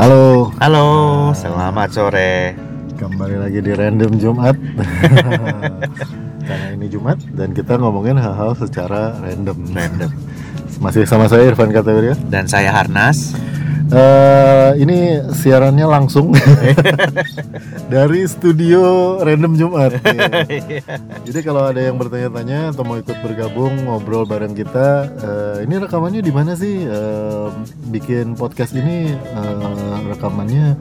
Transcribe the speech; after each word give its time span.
Halo, 0.00 0.48
Halo, 0.56 0.86
selamat 1.36 1.88
sore. 1.92 2.56
kembali 2.96 3.36
lagi 3.36 3.60
di 3.60 3.76
Random 3.76 4.16
Jumat. 4.16 4.56
Karena 6.48 6.66
ini 6.72 6.88
Jumat 6.88 7.20
dan 7.36 7.52
kita 7.52 7.76
ngomongin 7.76 8.16
hal-hal 8.16 8.56
secara 8.56 9.20
random. 9.20 9.68
Random. 9.68 10.08
Masih 10.80 11.04
sama 11.04 11.28
saya 11.28 11.44
Irfan 11.44 11.76
Kategoria. 11.76 12.16
Dan 12.32 12.48
saya 12.48 12.72
Harnas. 12.72 13.36
Eh, 13.94 14.70
ini 14.82 14.98
siarannya 15.30 15.86
langsung 15.86 16.34
dari 17.94 18.26
studio 18.26 19.16
Random 19.22 19.54
Jumat. 19.54 19.92
Iya. 20.54 20.82
Jadi 21.24 21.38
kalau 21.40 21.70
ada 21.70 21.78
yang 21.78 21.94
bertanya-tanya 21.96 22.74
atau 22.74 22.82
mau 22.82 22.98
ikut 22.98 23.14
bergabung 23.22 23.86
ngobrol 23.86 24.26
bareng 24.26 24.52
kita, 24.52 24.88
eh, 25.14 25.56
ini 25.64 25.78
rekamannya 25.78 26.20
di 26.20 26.32
mana 26.34 26.58
sih? 26.58 26.82
Eh, 26.82 27.46
bikin 27.90 28.34
podcast 28.34 28.74
ini 28.74 29.14
eh, 29.14 29.94
rekamannya 30.10 30.74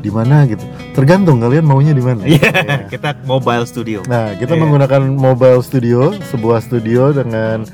di 0.00 0.10
mana 0.12 0.44
gitu? 0.44 0.64
Tergantung 0.92 1.40
kalian 1.40 1.64
maunya 1.64 1.92
di 1.92 2.04
mana. 2.04 2.24
Iya, 2.24 2.88
kita 2.88 3.16
mobile 3.24 3.64
studio. 3.64 4.00
Nah, 4.04 4.32
kita 4.36 4.56
Iya. 4.56 4.60
menggunakan 4.60 5.02
mobile 5.08 5.60
studio, 5.60 6.12
sebuah 6.28 6.60
studio 6.60 7.12
dengan 7.12 7.64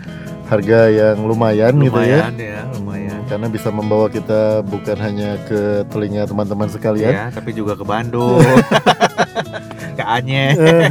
harga 0.50 0.90
yang 0.90 1.22
lumayan, 1.22 1.78
gitu 1.78 2.00
ya. 2.02 2.26
Lumayan 2.26 2.34
ya, 2.34 2.60
lumayan. 2.74 3.20
Karena 3.30 3.46
bisa 3.46 3.70
membawa 3.70 4.10
kita 4.10 4.66
bukan 4.66 4.98
hanya 4.98 5.38
ke 5.46 5.86
telinga 5.86 6.26
teman-teman 6.26 6.66
sekalian. 6.66 7.14
Ya, 7.14 7.24
tapi 7.30 7.54
juga 7.54 7.78
ke 7.78 7.86
Bandung. 7.86 8.42
ke 9.98 10.02
Aceh. 10.02 10.50
Eh, 10.58 10.88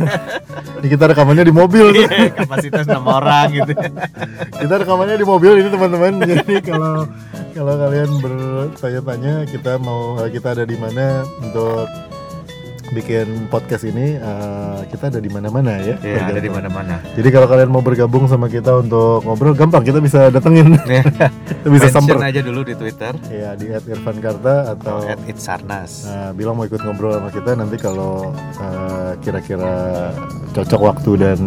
ini 0.79 0.87
kita 0.87 1.11
rekamannya 1.11 1.43
di 1.43 1.51
mobil. 1.51 1.85
tuh. 1.91 2.07
Kapasitas 2.39 2.87
6 2.87 3.03
orang 3.03 3.47
gitu. 3.51 3.73
kita 4.63 4.73
rekamannya 4.85 5.17
di 5.19 5.27
mobil 5.27 5.51
ini 5.59 5.67
teman-teman. 5.67 6.13
Jadi 6.23 6.55
kalau 6.63 7.03
kalau 7.51 7.73
kalian 7.75 8.09
bertanya-tanya 8.23 9.33
kita 9.51 9.75
mau 9.83 10.15
kita 10.31 10.55
ada 10.55 10.63
di 10.63 10.77
mana 10.79 11.27
untuk 11.43 11.89
bikin 12.91 13.27
podcast 13.47 13.83
ini, 13.83 14.13
eh, 14.13 14.79
kita 14.85 15.07
ada 15.07 15.17
di 15.17 15.27
mana-mana 15.27 15.77
ya. 15.77 15.95
Iya, 15.97 16.25
ada 16.27 16.37
di 16.37 16.47
mana-mana. 16.47 16.99
Jadi 17.13 17.29
kalau 17.29 17.45
kalian 17.45 17.67
mau 17.67 17.79
bergabung 17.79 18.25
sama 18.25 18.45
kita 18.45 18.79
untuk 18.79 19.21
ngobrol, 19.21 19.53
gampang 19.53 19.81
kita 19.81 19.97
bisa 19.97 20.27
datengin, 20.27 20.73
Ya, 20.89 21.05
kita 21.45 21.67
bisa 21.67 21.87
samper. 21.87 22.17
aja 22.19 22.41
dulu 22.41 22.61
di 22.61 22.73
Twitter 22.73 23.13
Ya 23.27 23.53
di 23.53 23.69
@irfankarta 23.69 24.73
atau 24.73 25.05
at 25.05 25.21
itsarnas. 25.23 26.05
Nah, 26.05 26.29
bilang 26.31 26.55
mau 26.55 26.65
ikut 26.65 26.79
ngobrol 26.79 27.13
sama 27.13 27.29
kita 27.29 27.53
nanti 27.53 27.75
kalau 27.75 28.33
eh, 28.57 29.11
kira-kira 29.19 30.09
cocok 30.51 30.81
waktu 30.83 31.11
dan 31.15 31.39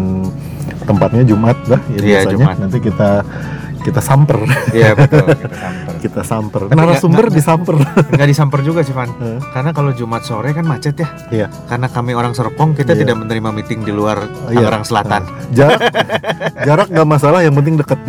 tempatnya 0.82 1.22
Jumat 1.24 1.58
lah 1.66 1.80
ya 1.88 1.98
Iya, 1.98 2.02
biasanya 2.22 2.34
Jumat. 2.38 2.56
nanti 2.58 2.78
kita 2.78 3.10
kita 3.82 3.98
samper 3.98 4.38
Iya, 4.70 4.94
betul. 4.94 5.26
Kita 5.28 5.56
samper. 5.56 5.94
kita 5.98 6.20
samper 6.22 6.60
Tapi 6.64 6.74
narasumber 6.74 7.24
disamper 7.28 7.74
Enggak 8.08 8.28
disamper 8.28 8.60
juga 8.60 8.80
sih, 8.80 8.90
Van. 8.90 9.10
Hah? 9.12 9.38
Karena 9.52 9.70
kalau 9.70 9.90
Jumat 9.90 10.22
sore 10.22 10.50
kan 10.50 10.62
macet 10.62 10.94
ya. 10.94 11.08
Iya. 11.28 11.46
Karena 11.66 11.86
kami 11.86 12.12
orang 12.12 12.32
Serpong, 12.32 12.72
kita 12.72 12.92
Iya. 12.92 13.00
tidak 13.02 13.16
menerima 13.18 13.48
meeting 13.50 13.82
di 13.82 13.90
luar 13.90 14.22
Iya. 14.46 14.62
Tangerang 14.62 14.84
Selatan. 14.84 15.22
jarak 15.52 15.80
jarak 16.62 16.88
nggak 16.88 17.04
masalah 17.06 17.40
yang 17.40 17.52
penting 17.52 17.76
deket 17.76 17.98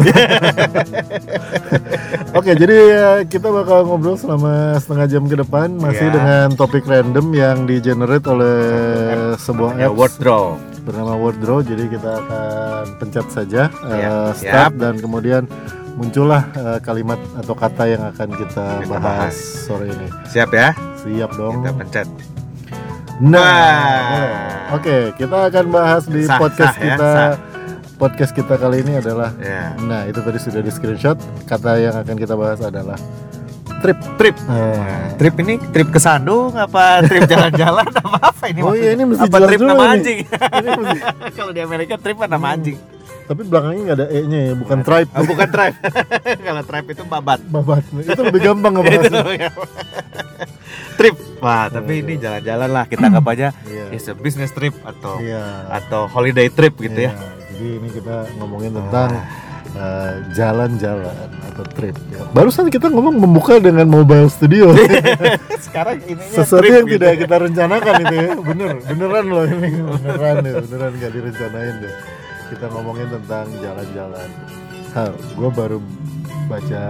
oke 2.34 2.52
jadi 2.54 2.78
eh, 2.90 3.20
kita 3.26 3.48
bakal 3.48 3.84
ngobrol 3.84 4.16
selama 4.16 4.54
setengah 4.78 5.08
jam 5.08 5.24
ke 5.26 5.36
depan 5.36 5.76
masih 5.76 6.02
Iya. 6.04 6.14
dengan 6.14 6.48
topik 6.54 6.84
random 6.84 7.28
yang 7.32 7.58
di 7.64 7.80
generate 7.80 8.26
oleh 8.26 8.58
sebuah 9.36 9.76
Ya, 9.76 9.88
apps 9.88 9.98
wardrobe. 9.98 10.60
Bernama 10.84 11.16
Wordrow 11.16 11.60
jadi 11.60 11.88
kita 11.88 12.12
akan 12.20 12.84
pencet 13.00 13.28
saja 13.30 13.62
eh, 13.84 13.98
Iya, 13.98 14.16
start 14.34 14.72
siap. 14.72 14.82
dan 14.82 14.94
kemudian 14.98 15.44
muncullah 15.94 16.44
eh, 16.52 16.80
kalimat 16.80 17.18
atau 17.36 17.54
kata 17.54 17.84
yang 17.88 18.04
akan 18.06 18.30
kita, 18.32 18.66
Kita 18.82 18.92
bahas 18.92 19.32
bahas. 19.32 19.36
sore 19.64 19.88
ini 19.88 20.08
Siap 20.26 20.50
ya? 20.52 20.70
siap 20.98 21.32
dong 21.34 21.62
Kita 21.62 21.72
pencet. 21.74 22.08
nah 23.22 24.68
oke 24.72 25.14
kita 25.14 25.38
akan 25.48 25.66
bahas 25.70 26.04
di 26.06 26.24
Sah, 26.24 26.38
podcast 26.38 26.74
sah 26.74 26.80
ya, 26.80 26.86
kita 26.90 27.10
sah. 27.10 27.32
podcast 27.96 28.32
kita 28.32 28.54
kali 28.56 28.82
ini 28.82 28.94
adalah 28.98 29.32
Ya. 29.38 29.78
nah 29.80 30.04
itu 30.04 30.20
tadi 30.20 30.36
sudah 30.38 30.60
di 30.60 30.68
screenshot 30.68 31.16
kata 31.46 31.78
yang 31.80 31.96
akan 31.96 32.16
kita 32.16 32.34
bahas 32.34 32.60
adalah 32.60 32.98
trip 33.84 34.00
Trip. 34.16 34.36
Eh, 34.40 35.04
Trip 35.14 35.36
ini 35.38 35.54
trip 35.68 35.88
ke 35.90 36.00
Sandung 36.00 36.56
apa 36.56 37.04
trip 37.04 37.28
jalan-jalan 37.28 37.84
apa 38.02 38.18
apa 38.26 38.44
ini? 38.48 38.60
Oh 38.60 38.74
iya, 38.74 38.92
ini 38.92 39.04
mesti 39.04 39.28
apa 39.28 39.38
trip 39.44 39.60
nama 39.62 39.84
ini. 39.86 39.94
anjing? 39.94 40.18
mesti- 40.74 41.04
Kalau 41.38 41.52
di 41.52 41.62
Amerika 41.62 41.96
trip 41.96 42.16
kan 42.16 42.30
nama 42.30 42.50
anjing. 42.50 42.80
tapi 43.24 43.40
belakangnya 43.42 43.82
nggak 43.86 43.98
ada 43.98 44.08
e 44.10 44.20
nya 44.26 44.40
ya 44.42 44.54
bukan 44.54 44.80
tribe 44.82 45.08
Oh, 45.10 45.24
bukan 45.24 45.48
tribe. 45.48 45.76
Kalau 46.46 46.62
tribe 46.62 46.88
itu 46.90 47.04
babat. 47.06 47.40
babat 47.46 47.84
itu 47.98 48.20
lebih 48.22 48.42
gampang 48.42 48.72
ngebahasnya 48.74 49.24
ya. 49.38 49.50
trip. 50.94 51.16
Wah, 51.40 51.68
tapi 51.68 52.00
ini 52.00 52.16
jalan-jalan 52.18 52.70
lah 52.70 52.84
kita 52.84 53.04
anggap 53.06 53.26
aja 53.30 53.48
Iya. 53.66 53.86
is 53.92 54.06
a 54.06 54.14
business 54.14 54.52
trip 54.52 54.76
atau 54.82 55.20
Iya. 55.20 55.40
atau 55.70 56.08
holiday 56.08 56.48
trip 56.48 56.76
gitu 56.78 57.00
Iya, 57.00 57.12
ya. 57.12 57.32
Jadi 57.48 57.68
ini 57.78 57.90
kita 57.92 58.16
ngomongin 58.36 58.72
tentang 58.74 59.10
eh, 59.14 59.24
jalan-jalan 60.34 61.18
atau 61.54 61.66
trip. 61.74 61.96
ya. 62.14 62.22
Barusan 62.34 62.70
kita 62.70 62.90
ngomong 62.94 63.18
membuka 63.18 63.58
dengan 63.58 63.90
mobile 63.90 64.30
studio. 64.30 64.74
Sekarang 65.66 65.98
ini 66.06 66.22
Sesuatu 66.30 66.66
yang 66.66 66.86
tidak 66.86 67.26
kita 67.26 67.36
rencanakan 67.42 67.94
itu 68.06 68.16
ya. 68.16 68.30
Bener, 68.38 68.72
beneran 68.86 69.26
loh 69.30 69.46
ini. 69.50 69.70
Beneran 69.82 70.36
ya, 70.46 70.54
beneran 70.62 70.92
gak 71.02 71.12
direncanain 71.14 71.76
deh. 71.82 71.94
Kita 72.54 72.66
ngomongin 72.70 73.08
tentang 73.10 73.46
jalan-jalan. 73.62 74.30
Hah, 74.94 75.10
gue 75.10 75.50
baru 75.50 75.78
baca 76.46 76.84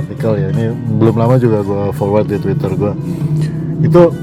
artikel 0.00 0.32
ya. 0.40 0.48
Ini 0.48 0.64
belum 0.96 1.16
lama 1.20 1.36
juga 1.36 1.60
gue 1.60 1.84
forward 1.92 2.26
di 2.28 2.40
Twitter 2.40 2.72
gue. 2.72 2.92
Itu 3.84 4.16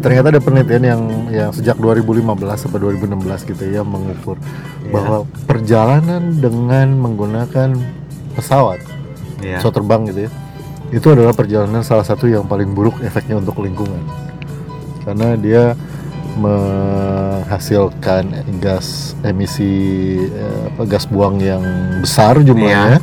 ternyata 0.00 0.32
ada 0.32 0.40
penelitian 0.40 0.84
yang 0.84 1.02
yang 1.30 1.50
sejak 1.54 1.78
2015 1.78 2.26
sampai 2.58 2.78
2016 2.82 3.46
gitu 3.46 3.62
ya 3.64 3.82
mengukur 3.86 4.36
Iya. 4.36 4.90
bahwa 4.92 5.16
perjalanan 5.46 6.36
dengan 6.36 6.90
menggunakan 6.98 7.78
pesawat 8.34 8.82
Iya. 9.40 9.62
pesawat 9.62 9.74
terbang 9.78 10.02
gitu 10.10 10.20
ya 10.26 10.30
itu 10.90 11.06
adalah 11.06 11.30
perjalanan 11.30 11.86
salah 11.86 12.02
satu 12.02 12.26
yang 12.26 12.44
paling 12.44 12.74
buruk 12.74 12.98
efeknya 13.00 13.38
untuk 13.38 13.62
lingkungan 13.62 14.02
karena 15.06 15.38
dia 15.38 15.64
menghasilkan 16.34 18.22
gas 18.58 19.14
emisi 19.22 19.72
eh, 20.22 20.62
apa, 20.70 20.82
gas 20.86 21.06
buang 21.06 21.38
yang 21.38 21.62
besar 22.00 22.38
jumlahnya 22.40 22.98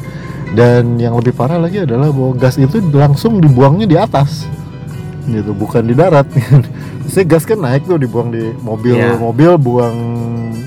dan 0.55 0.95
yang 0.95 1.15
lebih 1.15 1.35
parah 1.35 1.59
lagi 1.59 1.83
adalah 1.83 2.07
bahwa 2.07 2.31
gas 2.35 2.55
itu 2.55 2.79
langsung 2.91 3.39
dibuangnya 3.39 3.83
di 3.83 3.97
atas 3.99 4.47
gitu 5.29 5.51
bukan 5.51 5.83
di 5.83 5.93
darat 5.93 6.25
Saya 7.07 7.23
gas 7.23 7.43
kan 7.43 7.55
naik 7.57 7.83
tuh 7.83 7.95
dibuang 7.95 8.29
di 8.29 8.51
mobil 8.57 8.93
Iya. 8.93 9.15
mobil 9.15 9.55
buang 9.55 9.97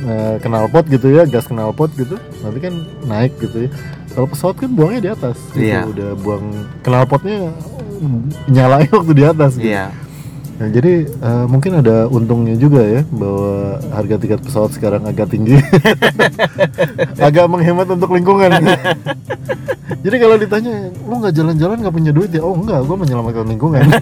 eh, 0.02 0.34
knalpot 0.38 0.84
gitu 0.86 1.10
ya 1.10 1.24
gas 1.24 1.44
knalpot 1.44 1.92
gitu 1.92 2.16
nanti 2.40 2.58
kan 2.58 2.74
naik 3.02 3.36
gitu 3.38 3.66
ya 3.66 3.70
kalau 4.10 4.26
pesawat 4.26 4.56
kan 4.58 4.70
buangnya 4.70 5.00
di 5.00 5.10
atas 5.10 5.36
gitu. 5.50 5.62
Iya. 5.62 5.84
udah 5.86 6.10
buang 6.16 6.44
knalpotnya 6.80 7.52
nyalain 8.46 8.88
waktu 8.96 9.12
di 9.12 9.24
atas 9.24 9.52
gitu. 9.54 9.68
Iya. 9.68 9.92
Nah, 10.60 10.68
jadi 10.68 11.08
eh, 11.08 11.44
mungkin 11.48 11.80
ada 11.80 12.04
untungnya 12.04 12.52
juga 12.52 12.84
ya 12.84 13.00
bahwa 13.08 13.80
harga 13.96 14.20
tiket 14.20 14.44
pesawat 14.44 14.76
sekarang 14.76 15.08
agak 15.08 15.32
tinggi, 15.32 15.56
agak 17.16 17.48
menghemat 17.48 17.88
untuk 17.88 18.12
lingkungan. 18.12 18.52
jadi 20.04 20.16
kalau 20.20 20.36
ditanya, 20.36 20.92
lu 21.00 21.16
nggak 21.16 21.32
jalan-jalan 21.32 21.80
nggak 21.80 21.96
punya 21.96 22.12
duit 22.12 22.28
ya? 22.36 22.44
Oh 22.44 22.52
enggak, 22.52 22.84
gue 22.84 22.92
menyelamatkan 22.92 23.48
lingkungan. 23.48 23.84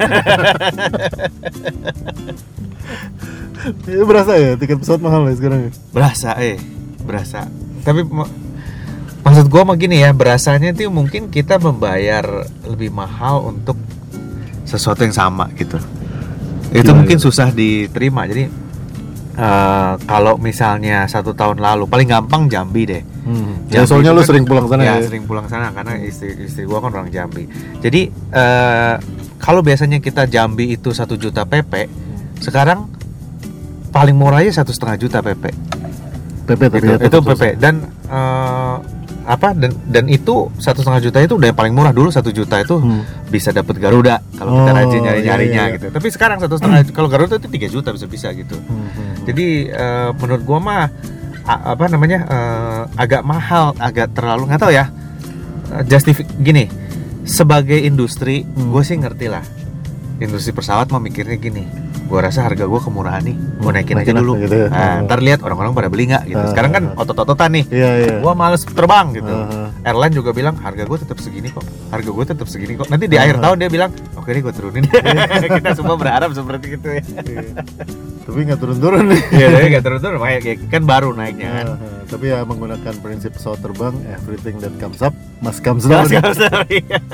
Ya, 3.85 4.07
berasa 4.07 4.33
ya 4.39 4.55
tiket 4.55 4.81
pesawat 4.81 5.03
mahal 5.03 5.29
ya 5.29 5.35
sekarang 5.35 5.69
ya? 5.69 5.71
Berasa 5.93 6.31
eh, 6.41 6.57
berasa. 7.03 7.51
Tapi 7.83 8.07
ma- 8.07 8.31
maksud 9.27 9.51
gua 9.51 9.67
mah 9.67 9.77
gini 9.77 10.01
ya, 10.01 10.15
berasanya 10.15 10.73
tuh 10.73 10.89
mungkin 10.89 11.29
kita 11.29 11.59
membayar 11.59 12.47
lebih 12.65 12.95
mahal 12.95 13.51
untuk 13.51 13.77
sesuatu 14.63 15.05
yang 15.05 15.13
sama 15.13 15.51
gitu. 15.59 15.77
Itu 16.69 16.85
Gimana 16.85 16.99
mungkin 16.99 17.17
gitu? 17.17 17.27
susah 17.27 17.49
diterima. 17.51 18.25
Jadi 18.25 18.45
eh, 19.35 19.93
kalau 20.03 20.37
misalnya 20.37 21.05
satu 21.05 21.33
tahun 21.33 21.59
lalu 21.59 21.85
paling 21.85 22.07
gampang 22.07 22.47
Jambi 22.47 22.83
deh. 22.85 23.03
Hmm. 23.23 23.65
Jambi 23.67 23.75
Ya, 23.75 23.85
soalnya 23.85 24.11
itu 24.11 24.17
lu 24.17 24.21
kan- 24.21 24.29
sering 24.29 24.45
pulang 24.45 24.67
sana 24.67 24.83
ya. 24.83 24.95
ya, 24.95 25.05
sering 25.05 25.25
pulang 25.25 25.47
sana 25.47 25.67
karena 25.71 25.93
istri 25.99 26.35
istri 26.39 26.65
gua 26.65 26.81
kan 26.81 26.93
orang 26.93 27.09
Jambi. 27.09 27.45
Jadi 27.79 28.01
eh, 28.13 28.95
kalau 29.39 29.61
biasanya 29.61 29.99
kita 29.99 30.27
Jambi 30.27 30.75
itu 30.75 30.91
satu 30.91 31.15
juta 31.15 31.43
PP, 31.43 31.73
sekarang 32.41 32.91
paling 33.89 34.13
murahnya 34.13 34.53
satu 34.53 34.71
setengah 34.71 34.97
juta 34.99 35.19
PP. 35.21 35.45
PP 36.45 36.61
tapi 36.65 36.81
ya, 36.83 36.97
itu 36.97 37.05
tetap 37.07 37.23
PP 37.23 37.43
dan 37.57 37.75
eh, 38.05 38.77
apa 39.29 39.53
dan 39.53 39.77
dan 39.85 40.09
itu 40.09 40.49
satu 40.57 40.81
setengah 40.81 41.05
juta 41.05 41.19
itu 41.21 41.37
udah 41.37 41.47
yang 41.47 41.59
paling 41.59 41.71
murah 41.71 41.93
dulu 41.93 42.09
satu 42.09 42.33
juta 42.33 42.57
itu 42.59 42.75
Hmm. 42.75 43.05
bisa 43.29 43.53
dapat 43.53 43.77
Garuda 43.77 44.25
kalau 44.33 44.57
kita 44.57 44.71
Oh, 44.71 44.75
rajin 44.75 45.01
nyari 45.03 45.21
nyarinya 45.21 45.53
iya, 45.53 45.65
iya. 45.67 45.75
gitu. 45.77 45.87
Tapi 45.91 46.09
sekarang 46.09 46.39
satu 46.39 46.57
setengah 46.57 46.81
kalau 46.91 47.07
Garuda 47.07 47.37
itu 47.37 47.45
3 47.47 47.69
juta 47.69 47.93
bisa 47.93 48.07
bisa 48.07 48.29
gitu. 48.33 48.57
Hmm, 48.57 48.89
hmm. 48.89 49.15
Jadi 49.25 49.47
eh, 49.69 50.11
menurut 50.15 50.43
gua 50.43 50.59
mah 50.59 50.83
a- 51.45 51.63
apa 51.69 51.85
namanya 51.87 52.19
eh, 52.25 52.83
agak 52.97 53.21
mahal, 53.23 53.77
agak 53.79 54.11
terlalu 54.11 54.49
nggak 54.49 54.59
tahu 54.59 54.73
ya. 54.73 54.89
Justifik 55.85 56.25
gini, 56.35 56.65
sebagai 57.23 57.77
industri 57.79 58.41
Hmm. 58.43 58.73
gue 58.73 58.83
sih 58.83 58.97
ngerti 58.97 59.29
lah 59.29 59.45
industri 60.19 60.51
pesawat 60.51 60.89
mau 60.89 60.99
mikirnya 60.99 61.37
gini 61.37 61.63
gue 62.09 62.19
rasa 62.19 62.41
harga 62.49 62.65
gue 62.65 62.81
kemurahan 62.81 63.21
nih. 63.21 63.37
Gue 63.37 63.71
naikin 63.71 64.01
aja 64.01 64.13
dulu. 64.17 64.41
gitu 64.41 64.57
ya. 64.65 64.69
Nah, 64.73 65.05
ntar 65.05 65.21
lihat 65.21 65.45
orang-orang 65.45 65.77
pada 65.77 65.89
beli 65.93 66.09
nggak 66.09 66.25
gitu. 66.25 66.45
Sekarang 66.51 66.73
kan 66.73 66.83
otot-ototan 66.97 67.51
nih. 67.53 67.65
Iya 67.69 67.91
iya. 68.01 68.15
gue 68.25 68.33
males 68.33 68.65
terbang 68.65 69.13
gitu. 69.13 69.35
Airline 69.85 70.15
juga 70.17 70.31
bilang 70.33 70.57
harga 70.57 70.89
gue 70.89 70.99
tetap 70.99 71.21
segini 71.21 71.53
kok. 71.53 71.63
Harga 71.93 72.09
gue 72.09 72.25
tetap 72.25 72.49
segini 72.49 72.75
kok. 72.75 72.89
Nanti 72.89 73.05
di 73.07 73.21
akhir 73.21 73.39
tahun 73.39 73.57
dia 73.61 73.69
bilang 73.69 73.91
oke 74.17 74.29
nih 74.33 74.41
gue 74.41 74.53
turunin. 74.57 74.85
Kita 75.61 75.77
semua 75.77 76.01
berharap 76.01 76.33
seperti 76.33 76.81
itu 76.81 76.89
ya. 76.89 77.03
Iya. 77.05 77.45
Tapi 78.25 78.39
nggak 78.45 78.61
turun-turun 78.61 79.05
nih. 79.09 79.23
Iya, 79.33 79.47
tapi 79.53 79.67
nggak 79.73 79.85
turun-turun. 79.85 80.17
Makanya 80.21 80.41
kayak- 80.41 80.61
kan 80.69 80.83
baru 80.89 81.13
naiknya 81.13 81.49
kan. 81.53 81.67
Tapi 82.09 82.25
ya 82.33 82.41
menggunakan 82.41 82.95
prinsip 83.05 83.37
pesawat 83.37 83.61
terbang, 83.61 83.93
everything 84.09 84.57
that 84.61 84.73
comes 84.81 85.05
up 85.05 85.13
must 85.45 85.61
comes 85.61 85.85
down. 85.85 86.09
Iya. 86.09 86.25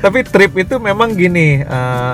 Tapi 0.00 0.18
trip 0.24 0.52
itu 0.56 0.80
memang 0.80 1.12
gini, 1.12 1.60
eh, 1.60 2.12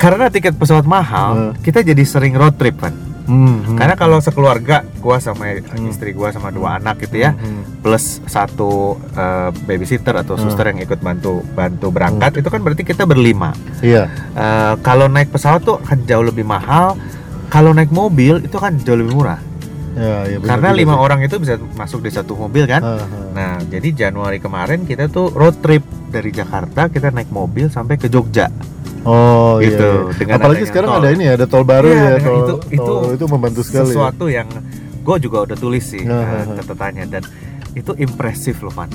karena 0.00 0.32
tiket 0.32 0.56
pesawat 0.56 0.88
mahal, 0.88 1.52
Hmm. 1.52 1.60
kita 1.60 1.84
jadi 1.84 2.00
sering 2.02 2.32
road 2.32 2.56
trip 2.56 2.80
kan. 2.80 2.96
Hmm, 3.28 3.62
hmm. 3.62 3.76
Karena 3.78 3.94
kalau 3.94 4.18
sekeluarga, 4.18 4.82
gua 4.98 5.20
sama 5.20 5.54
Hmm. 5.54 5.86
istri 5.86 6.10
gua 6.10 6.32
sama 6.32 6.50
dua 6.50 6.80
anak 6.80 7.04
gitu 7.04 7.20
ya, 7.20 7.30
Hmm, 7.30 7.78
plus 7.78 8.18
satu 8.24 8.96
eh, 9.12 9.54
babysitter 9.68 10.16
atau 10.16 10.34
Hmm. 10.34 10.48
suster 10.48 10.72
yang 10.72 10.80
ikut 10.80 10.98
bantu 10.98 11.44
bantu 11.52 11.92
berangkat, 11.92 12.40
itu 12.40 12.48
kan 12.48 12.64
berarti 12.64 12.82
kita 12.82 13.04
berlima. 13.06 13.52
Iya. 13.84 14.08
Eh, 14.34 14.74
kalau 14.80 15.06
naik 15.06 15.30
pesawat 15.30 15.62
tuh 15.62 15.78
akan 15.78 16.08
jauh 16.08 16.24
lebih 16.24 16.42
mahal. 16.42 16.96
Kalau 17.50 17.70
naik 17.70 17.92
mobil 17.92 18.40
itu 18.40 18.56
kan 18.56 18.78
jauh 18.80 18.98
lebih 18.98 19.14
murah. 19.14 19.38
Ya, 19.90 20.22
ya, 20.22 20.38
benar 20.38 20.62
Karena 20.62 20.68
lima 20.70 20.94
orang 20.96 21.18
itu 21.18 21.34
bisa 21.42 21.58
masuk 21.74 22.06
di 22.06 22.14
satu 22.14 22.38
mobil 22.38 22.62
kan. 22.62 22.78
Aha. 22.78 23.18
Nah, 23.34 23.52
jadi 23.66 23.90
Januari 24.06 24.38
kemarin 24.38 24.86
kita 24.86 25.10
tuh 25.10 25.34
road 25.34 25.58
trip 25.58 25.82
dari 26.08 26.30
Jakarta 26.30 26.86
kita 26.86 27.10
naik 27.10 27.34
mobil 27.34 27.66
sampai 27.66 27.98
ke 27.98 28.06
Jogja. 28.06 28.46
Oh 29.02 29.56
Gitu, 29.58 29.80
iya. 29.80 30.04
iya. 30.04 30.12
dengan 30.14 30.36
Apalagi 30.36 30.64
sekarang 30.64 30.90
tol. 30.90 30.98
ada 30.98 31.08
ini 31.10 31.24
ya, 31.24 31.32
ada 31.34 31.46
tol 31.46 31.64
baru 31.64 31.88
Iya, 31.88 31.96
ya, 31.96 32.10
dengan 32.12 32.20
tol, 32.22 32.36
itu- 32.36 32.60
itu 32.70 32.84
tol 32.84 33.10
itu 33.12 33.24
membantu 33.26 33.60
sekali. 33.62 33.80
ya. 33.82 33.90
Sesuatu 33.90 34.24
yang 34.26 34.48
gue 35.00 35.16
juga 35.18 35.38
udah 35.42 35.56
tulis 35.56 35.84
sih 35.86 36.02
ya, 36.02 36.44
ya. 36.44 36.54
catatannya 36.56 37.04
dan 37.06 37.22
itu 37.72 37.92
impresif 37.96 38.60
loh 38.60 38.70
Van. 38.70 38.90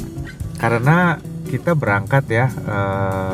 Karena 0.55 1.17
kita 1.43 1.73
berangkat 1.73 2.23
ya 2.27 2.45
eh, 2.47 3.33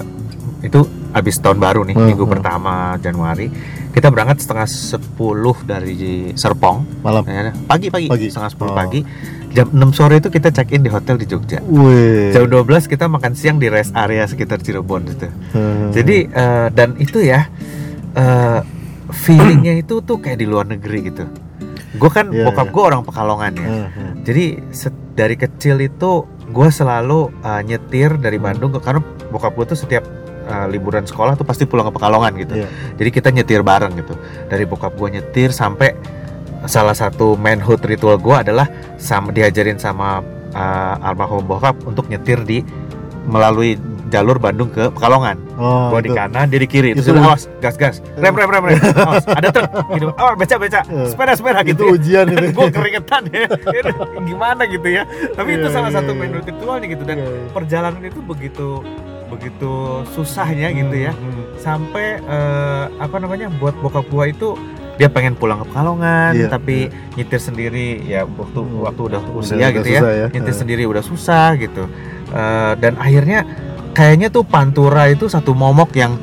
itu 0.61 0.79
habis 1.09 1.35
tahun 1.37 1.57
baru 1.57 1.81
nih 1.83 1.93
Hmm, 1.93 2.07
minggu 2.07 2.25
pertama 2.25 2.73
Januari 2.97 3.49
kita 3.91 4.07
berangkat 4.07 4.39
setengah 4.39 4.63
sepuluh 4.65 5.57
dari 5.59 6.31
Serpong 6.33 7.01
Malam. 7.01 7.23
ya, 7.25 7.51
pagi 7.61 7.89
pagi, 7.89 8.07
Pagi. 8.07 8.27
setengah 8.27 8.47
sepuluh 8.49 8.71
Oh. 8.71 8.77
pagi 8.77 9.03
jam 9.51 9.67
6 9.67 9.91
sore 9.91 10.17
itu 10.17 10.27
kita 10.27 10.49
check 10.49 10.71
in 10.71 10.81
di 10.81 10.89
hotel 10.89 11.15
di 11.15 11.25
Jogja 11.25 11.59
Wih. 11.61 12.31
jam 12.31 12.47
12 12.47 12.87
kita 12.87 13.05
makan 13.05 13.35
siang 13.35 13.57
di 13.57 13.67
rest 13.67 13.91
area 13.93 14.23
sekitar 14.23 14.59
Cirebon 14.59 15.05
gitu 15.05 15.27
Hmm. 15.51 15.91
jadi 15.91 16.17
eh, 16.25 16.67
dan 16.71 16.95
itu 16.95 17.19
ya 17.19 17.51
eh, 18.13 18.59
feelingnya 19.11 19.75
itu 19.77 19.99
tuh 19.99 20.17
kayak 20.17 20.39
di 20.39 20.47
luar 20.47 20.65
negeri 20.65 21.11
gitu 21.11 21.27
gue 21.91 22.09
kan 22.09 22.31
Iya, 22.31 22.47
bokap 22.47 22.67
iya. 22.67 22.73
gue 22.73 22.83
orang 22.83 23.01
Pekalongan 23.03 23.51
ya 23.53 23.67
Hmm, 23.67 23.87
hmm. 23.91 24.11
jadi 24.23 24.45
dari 25.11 25.35
kecil 25.35 25.75
itu 25.77 26.23
gue 26.51 26.67
selalu 26.67 27.31
uh, 27.41 27.61
nyetir 27.63 28.15
dari 28.15 28.35
Bandung 28.35 28.71
ke 28.71 28.79
karena 28.79 28.99
bokap 29.27 29.55
gue 29.55 29.65
tuh 29.67 29.79
setiap 29.79 30.03
uh, 30.47 30.67
liburan 30.67 31.03
sekolah 31.03 31.35
tuh 31.35 31.43
pasti 31.43 31.63
pulang 31.63 31.87
ke 31.87 31.93
Pekalongan 31.95 32.31
gitu. 32.35 32.53
Iya. 32.59 32.67
Jadi 32.95 33.09
kita 33.09 33.29
nyetir 33.31 33.63
bareng 33.63 33.95
gitu. 33.95 34.15
Dari 34.47 34.63
bokap 34.63 34.95
gue 34.95 35.19
nyetir 35.19 35.51
sampai 35.51 35.95
salah 36.63 36.93
satu 36.93 37.33
manhood 37.35 37.81
ritual 37.81 38.15
gue 38.15 38.35
adalah 38.35 38.67
sama 38.95 39.29
diajarin 39.29 39.75
sama 39.75 40.21
uh, 40.51 40.95
almarhum 41.01 41.41
bokap 41.41 41.73
untuk 41.83 42.05
nyetir 42.05 42.41
di 42.41 42.61
melalui 43.23 43.77
jalur 44.09 44.35
Bandung 44.35 44.67
ke 44.67 44.91
Pekalongan. 44.91 45.39
Oh, 45.55 45.87
Gua 45.87 46.03
di 46.03 46.11
itu. 46.11 46.17
kanan, 46.17 46.51
dia 46.51 46.59
di 46.59 46.67
kiri. 46.67 46.91
Terus 46.91 47.07
Itu- 47.07 47.15
udah, 47.15 47.31
awas, 47.31 47.47
gas 47.63 47.79
gas, 47.79 47.95
rem 48.13 48.35
rem 48.35 48.49
rem 48.49 48.63
rem. 48.65 48.75
Awas, 48.97 49.23
ada 49.23 49.47
truk. 49.47 49.71
Gitu. 49.95 50.07
Oh, 50.11 50.31
beca 50.35 50.55
beca, 50.59 50.79
Eh, 50.83 51.07
sepeda 51.15 51.31
sepeda 51.31 51.59
itu 51.61 51.71
gitu. 51.71 51.83
ya 51.85 51.91
ujian 51.95 52.25
itu. 52.27 52.45
gue 52.59 52.67
keringetan 52.69 53.21
ya 53.31 53.47
gimana 54.21 54.61
gitu 54.65 54.87
ya 54.89 55.03
tapi 55.31 55.49
itu 55.53 55.63
Iya, 55.63 55.71
salah 55.71 55.87
iya, 55.87 55.97
satu 55.97 56.11
iya. 56.11 56.19
menu 56.19 56.37
ritualnya 56.43 56.87
gitu 56.89 57.03
dan 57.05 57.17
Iya, 57.17 57.29
iya. 57.29 57.47
perjalanan 57.49 58.01
itu 58.03 58.19
begitu 58.19 58.67
begitu 59.29 59.71
susahnya 60.11 60.67
gitu 60.73 60.95
ya 60.97 61.11
Hmm, 61.13 61.31
hmm. 61.31 61.45
sampai 61.55 62.19
eh, 62.19 62.83
apa 62.97 63.15
namanya 63.15 63.47
buat 63.53 63.79
bokap 63.79 64.03
gua 64.07 64.27
itu 64.27 64.59
dia 65.01 65.09
pengen 65.09 65.33
pulang 65.33 65.57
ke 65.57 65.65
Pekalongan 65.67 66.31
Iya, 66.31 66.47
tapi 66.47 66.85
nyetir 67.17 67.41
sendiri 67.41 68.05
ya 68.05 68.21
waktu 68.23 68.59
Hmm. 68.61 68.85
waktu 68.85 69.01
udah 69.09 69.21
Udah- 69.23 69.35
usia 69.35 69.57
udah 69.57 69.69
gitu 69.73 69.87
ya 69.89 69.97
susah 69.97 70.13
ya. 70.13 70.27
nyetir 70.29 70.53
Eh. 70.53 70.59
sendiri 70.61 70.83
udah 70.85 71.03
susah 71.03 71.47
gitu 71.57 71.83
Eh, 72.31 72.73
dan 72.77 72.95
akhirnya 72.95 73.43
kayaknya 73.91 74.29
tuh 74.29 74.45
Pantura 74.45 75.03
itu 75.07 75.27
satu 75.27 75.51
momok 75.51 75.91
yang 75.93 76.15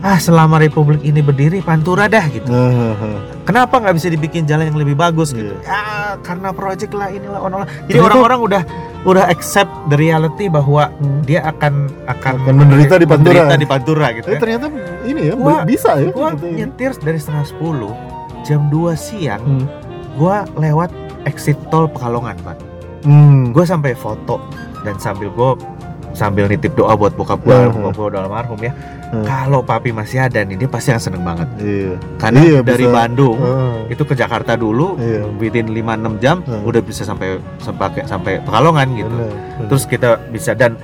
ah 0.00 0.18
selama 0.18 0.58
Republik 0.58 1.00
ini 1.00 1.22
berdiri 1.22 1.62
Pantura 1.62 2.04
dah 2.04 2.26
gitu 2.26 2.50
Ah, 2.50 2.68
ah, 2.92 2.94
ah. 2.98 3.18
Kenapa 3.44 3.76
nggak 3.78 3.94
bisa 3.94 4.08
dibikin 4.08 4.44
jalan 4.44 4.68
yang 4.68 4.76
lebih 4.78 4.92
bagus 4.94 5.30
gitu? 5.30 5.52
Iya. 5.54 5.64
Ya 5.64 5.80
karena 6.18 6.48
project 6.50 6.92
lah 6.92 7.08
inilah 7.08 7.36
ono 7.38 7.60
lah. 7.60 7.68
Jadi 7.84 7.96
orang-orang 7.98 8.40
udah 8.42 8.62
udah 9.04 9.24
accept 9.26 9.68
the 9.86 9.96
reality 9.96 10.48
bahwa 10.48 10.88
Hmm. 10.90 11.20
dia 11.22 11.44
akan 11.44 11.72
akan, 12.06 12.34
Akan 12.40 12.54
menderita 12.54 12.96
di 12.96 13.04
Pantura. 13.04 13.32
menderita 13.32 13.56
di 13.56 13.66
Pantura 13.66 14.06
gitu. 14.12 14.26
Eh 14.26 14.32
Ya. 14.32 14.40
ternyata 14.40 14.66
ini 15.04 15.20
ya 15.22 15.34
Gua- 15.34 15.64
bisa 15.64 15.90
ya. 15.94 16.08
Gua 16.10 16.32
gitu 16.32 16.44
ya. 16.46 16.56
nyetir 16.58 16.92
dari 16.98 17.16
setengah 17.16 17.44
10 17.46 17.92
jam 18.44 18.68
2 18.68 18.92
siang, 18.94 19.40
Hmm. 19.40 19.66
gua 20.14 20.44
lewat 20.54 20.92
exit 21.24 21.56
tol 21.68 21.88
Pekalongan, 21.88 22.36
Pak. 22.38 22.56
Hmm. 23.02 23.50
Gue 23.50 23.64
sampai 23.64 23.92
foto 23.92 24.40
dan 24.80 24.96
sambil 24.96 25.28
gue 25.28 25.50
sambil 26.12 26.46
nitip 26.46 26.72
doa 26.72 26.94
buat 26.94 27.12
bokap 27.12 27.42
gua, 27.42 27.66
Hmm. 27.66 27.80
bokap 27.82 27.94
gua 27.94 28.06
udah 28.06 28.20
almarhum 28.22 28.60
ya. 28.60 28.72
Hmm. 29.10 29.22
Kalau 29.22 29.60
papi 29.60 29.90
masih 29.90 30.22
ada 30.22 30.40
nih, 30.40 30.56
dia 30.56 30.68
pasti 30.68 30.88
akan 30.88 31.02
seneng 31.02 31.22
banget. 31.22 31.48
Iya. 31.56 31.94
Karena 32.16 32.40
Iya, 32.40 32.58
dari 32.62 32.84
bisa. 32.84 32.94
Bandung 32.94 33.38
Ah. 33.38 33.76
itu 33.86 34.02
ke 34.02 34.14
Jakarta 34.14 34.52
dulu 34.54 34.94
Iya. 34.96 35.26
within 35.36 35.68
5-6 35.68 36.16
jam 36.18 36.40
Hmm. 36.40 36.62
udah 36.62 36.80
bisa 36.80 37.02
sampai 37.02 37.36
sampai 37.58 38.04
sampai 38.04 38.32
Pekalongan 38.40 38.88
gitu. 38.94 39.14
Terus 39.68 39.84
kita 39.84 40.18
bisa 40.30 40.54
dan 40.54 40.78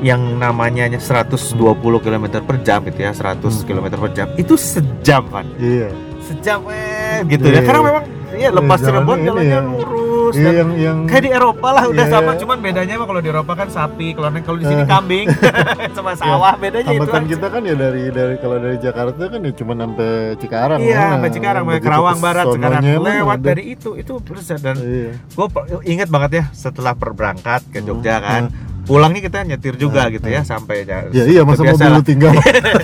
yang 0.00 0.40
namanya 0.40 0.88
120 0.88 2.00
km 2.00 2.40
per 2.40 2.56
jam 2.60 2.80
gitu 2.82 3.00
ya, 3.00 3.12
100 3.12 3.60
Hmm. 3.60 3.68
km 3.68 3.86
per 4.00 4.10
jam 4.12 4.28
itu 4.34 4.54
sejam 4.56 5.22
kan. 5.28 5.44
iya. 5.56 5.92
Sejam 6.20 6.62
eh 6.68 6.89
gitu 7.26 7.46
ya. 7.46 7.52
Iya. 7.52 7.60
Karena 7.62 7.80
memang 7.82 8.04
ya 8.32 8.48
lepas 8.50 8.78
Iya, 8.78 8.86
Cirebon 8.86 9.18
jalannya 9.20 9.50
ya. 9.50 9.60
lurus 9.60 10.08
Iya 10.30 10.46
dan 10.46 10.54
yang 10.54 10.70
yang 10.78 10.96
kayak 11.04 11.22
di 11.22 11.30
Eropa 11.30 11.68
lah 11.68 11.84
udah 11.84 12.06
Iya. 12.06 12.14
sama 12.14 12.30
cuman 12.36 12.58
bedanya 12.60 12.94
mah 12.94 13.04
kalau 13.04 13.20
di 13.20 13.28
Eropa 13.28 13.52
kan 13.52 13.68
sapi, 13.68 14.06
kalau 14.12 14.28
kalau 14.38 14.58
di 14.58 14.66
sini 14.66 14.82
Eh. 14.82 14.88
kambing 14.88 15.26
sama 15.98 16.12
sawah 16.14 16.54
bedanya 16.54 16.86
itu 16.88 17.02
aja. 17.02 17.18
kita 17.26 17.46
kan 17.48 17.62
ya 17.62 17.74
dari 17.74 18.02
dari 18.08 18.34
kalau 18.36 18.56
dari 18.56 18.76
Jakarta 18.78 19.22
kan 19.26 19.40
ya 19.40 19.52
cuma 19.52 19.72
sampai 19.74 20.10
Cikarang. 20.36 20.78
Iya, 20.78 20.94
Nah, 20.96 21.08
sampai 21.12 21.30
Cikarang, 21.30 21.62
sampai 21.66 21.80
Kerawang 21.80 22.16
ke 22.16 22.22
Barat 22.22 22.44
sekarang 22.46 22.82
lewat 23.02 23.38
dari 23.40 23.62
itu 23.68 23.90
itu 23.94 24.12
terus 24.22 24.46
dan 24.54 24.76
Iya. 24.78 25.10
gue 25.18 25.46
inget 25.84 26.08
banget 26.08 26.30
ya 26.32 26.44
setelah 26.52 26.94
berangkat 26.94 27.66
ke 27.68 27.78
Hmm, 27.78 27.86
Jogja 27.90 28.16
kan 28.18 28.42
pulangnya 28.80 29.20
kita 29.20 29.42
nyetir 29.44 29.74
juga 29.74 30.06
Hmm, 30.06 30.14
gitu 30.14 30.26
hmm. 30.26 30.36
ya 30.36 30.42
sampai 30.42 30.82
ya, 30.82 30.98
Ya 31.10 31.24
iya 31.26 31.42
masa 31.42 31.62
mobil 31.62 32.02
tinggal. 32.02 32.32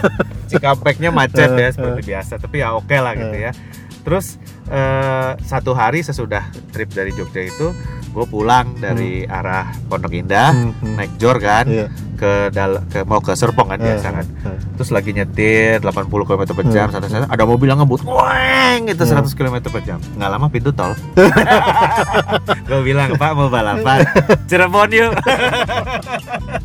Cikampeknya 0.50 1.10
macet 1.10 1.50
ya 1.52 1.68
seperti 1.68 2.02
biasa 2.04 2.38
tapi 2.38 2.58
ya 2.58 2.70
oke 2.72 2.94
lah 2.94 3.14
gitu 3.14 3.34
ya 3.36 3.50
terus 4.06 4.38
eh, 4.66 5.34
satu 5.42 5.74
hari 5.74 5.98
sesudah 6.00 6.40
trip 6.70 6.88
dari 6.88 7.10
Jogja 7.10 7.42
itu 7.42 7.74
gue 8.08 8.24
pulang 8.24 8.72
dari 8.74 9.26
arah 9.26 9.68
Pondok 9.84 10.14
Indah 10.14 10.48
Hmm, 10.48 10.72
hmm. 10.72 10.94
naik 10.96 11.12
jor 11.16 11.36
kan 11.36 11.66
Iya. 11.66 11.86
ke 12.16 12.32
dal 12.48 12.80
ke 12.86 13.04
mau 13.04 13.20
ke 13.20 13.34
Serpong 13.34 13.68
kan 13.68 13.76
biasa 13.76 14.08
Eh, 14.08 14.12
kan 14.14 14.24
eh. 14.46 14.58
terus 14.72 14.88
lagi 14.88 15.10
nyetir 15.10 15.82
80 15.82 16.08
km 16.24 16.42
per 16.48 16.64
jam 16.66 16.86
Hmm. 16.86 16.94
santai-santai 16.96 17.28
ada 17.28 17.44
mobil 17.44 17.66
yang 17.66 17.76
ngebut 17.76 18.00
weng 18.02 18.88
gitu 18.88 19.04
Hmm. 19.04 19.20
100 19.20 19.34
km 19.34 19.56
per 19.66 19.82
jam 19.82 19.98
nggak 20.14 20.30
lama 20.30 20.46
pintu 20.48 20.70
tol 20.70 20.96
gue 22.68 22.80
bilang 22.82 23.12
pak 23.14 23.32
mau 23.32 23.50
balapan 23.50 24.00
Cirebon 24.48 24.88
yuk 24.88 25.12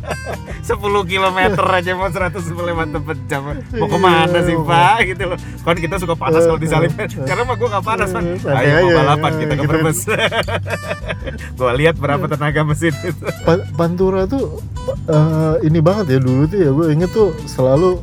10 0.62 0.78
km 1.10 1.38
aja 1.58 1.90
mau 1.98 2.06
100 2.06 2.38
km 2.38 2.80
per 3.02 3.16
jam. 3.26 3.42
Mau 3.50 3.88
ke 3.90 3.98
mana 3.98 4.38
sih 4.46 4.54
pak? 4.54 4.96
Gitu 5.10 5.22
loh. 5.26 5.38
Kan 5.66 5.76
kita 5.78 5.98
suka 5.98 6.14
panas 6.14 6.46
kalau 6.46 6.60
disalip 6.62 6.94
karena 6.94 7.42
mah 7.42 7.56
gue 7.58 7.68
gak 7.68 7.84
panas 7.84 8.08
kan 8.14 8.22
ayo 8.62 8.86
mau 8.86 8.90
balapan 9.02 9.32
kita 9.42 9.52
ke. 9.58 9.64
Brebes? 9.66 10.00
Gue 11.58 11.70
lihat 11.78 11.96
berapa 11.98 12.26
tenaga 12.30 12.62
mesin 12.66 12.94
itu. 13.02 13.26
Pa- 13.46 13.66
Pantura 13.74 14.26
tuh 14.26 14.62
eh, 15.10 15.54
ini 15.66 15.78
banget 15.82 16.14
ya 16.14 16.18
dulu 16.22 16.46
tuh 16.46 16.58
ya. 16.58 16.70
Gue 16.70 16.86
inget 16.94 17.10
tuh 17.10 17.34
selalu 17.50 17.98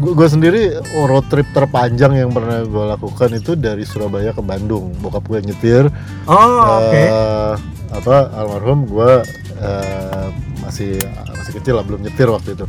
gue 0.00 0.28
sendiri 0.28 0.80
oh, 0.96 1.04
road 1.10 1.26
trip 1.28 1.44
terpanjang 1.52 2.16
yang 2.16 2.30
pernah 2.32 2.64
gue 2.64 2.84
lakukan 2.96 3.30
itu 3.36 3.56
dari 3.56 3.84
Surabaya 3.88 4.36
ke 4.36 4.40
Bandung. 4.44 4.92
Bokap 5.00 5.24
gue 5.28 5.40
nyetir. 5.48 5.88
Oh 6.28 6.60
oke. 6.80 6.92
Eh, 6.92 7.54
apa 7.90 8.16
almarhum 8.38 8.86
gue 8.86 9.12
eh, 9.60 10.26
masih 10.60 10.96
masih 11.36 11.52
kecil 11.60 11.76
lah 11.76 11.84
belum 11.84 12.00
nyetir 12.00 12.26
waktu 12.26 12.56
itu 12.56 12.66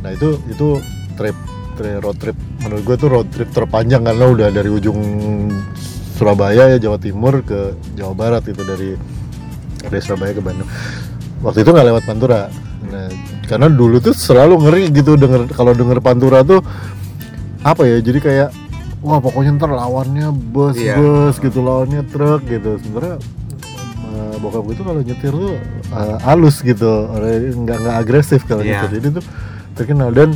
nah 0.00 0.12
itu 0.12 0.36
itu 0.46 0.68
trip, 1.16 1.36
tri- 1.74 1.98
road 1.98 2.16
trip 2.20 2.36
menurut 2.62 2.82
gue 2.84 2.96
tuh 2.96 3.08
road 3.08 3.28
trip 3.32 3.48
terpanjang 3.50 4.04
karena 4.04 4.24
udah 4.28 4.48
dari 4.52 4.68
ujung 4.68 4.98
Surabaya 6.16 6.76
ya 6.76 6.78
Jawa 6.80 6.96
Timur 6.96 7.40
ke 7.40 7.76
Jawa 7.92 8.12
Barat 8.12 8.44
itu 8.48 8.62
dari 8.62 8.96
dari 9.82 10.00
Surabaya 10.00 10.32
ke 10.32 10.40
Bandung 10.40 10.68
waktu 11.40 11.64
itu 11.64 11.70
nggak 11.72 11.86
lewat 11.88 12.04
Pantura 12.04 12.48
Nah, 12.86 13.10
karena 13.50 13.66
dulu 13.66 13.98
tuh 13.98 14.14
selalu 14.14 14.62
ngeri 14.62 14.82
gitu 14.94 15.18
denger 15.18 15.50
kalau 15.50 15.74
denger 15.74 15.98
Pantura 15.98 16.46
tuh 16.46 16.62
apa 17.66 17.82
ya? 17.82 17.98
Jadi 17.98 18.22
kayak 18.22 18.54
wah 19.02 19.18
pokoknya 19.18 19.58
ntar 19.58 19.74
lawannya 19.74 20.30
bus 20.30 20.78
Iya. 20.78 20.94
bus 20.94 21.34
gitu, 21.42 21.66
lawannya 21.66 22.06
truk 22.06 22.46
gitu. 22.46 22.78
Sebenarnya 22.78 23.18
bokap 24.38 24.62
gue 24.64 24.74
tuh 24.74 24.84
kalau 24.84 25.00
nyetir 25.00 25.32
tuh 25.32 25.54
eh, 25.88 26.16
halus 26.22 26.60
gitu, 26.60 26.90
nggak 27.56 27.76
nggak 27.80 27.96
agresif 27.96 28.40
kalau 28.44 28.60
Iya. 28.60 28.82
nyetir. 28.82 28.90
Jadi 28.98 29.08
tuh 29.16 29.24
terkenal 29.74 30.10
dan 30.10 30.30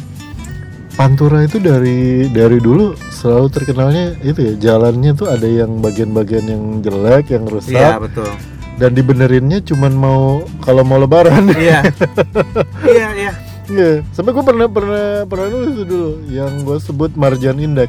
Pantura 0.91 1.41
itu 1.41 1.57
dari 1.57 2.29
dari 2.29 2.61
dulu 2.61 2.93
selalu 3.09 3.49
terkenalnya 3.49 4.05
itu 4.21 4.37
ya 4.43 4.53
jalannya 4.59 5.17
tuh 5.17 5.33
ada 5.33 5.49
yang 5.49 5.81
bagian-bagian 5.81 6.45
yang 6.45 6.63
jelek, 6.81 7.33
yang 7.33 7.49
rusak 7.49 7.73
Iya 7.73 7.97
betul. 7.97 8.29
dan 8.77 8.91
dibenerinnya 8.93 9.65
cuman 9.65 9.93
mau 9.93 10.21
kalau 10.61 10.85
mau 10.85 11.01
lebaran 11.01 11.49
Iya. 11.51 11.89
Iya 12.85 13.09
iya. 13.17 13.33
Iya, 13.71 13.91
sampai 14.11 14.35
gue 14.35 14.43
pernah 14.43 14.67
pernah 14.67 15.25
pernah 15.25 15.47
nulis 15.49 15.79
dulu 15.81 16.11
yang 16.27 16.67
gue 16.67 16.77
sebut 16.77 17.15
margin 17.15 17.57
index. 17.57 17.89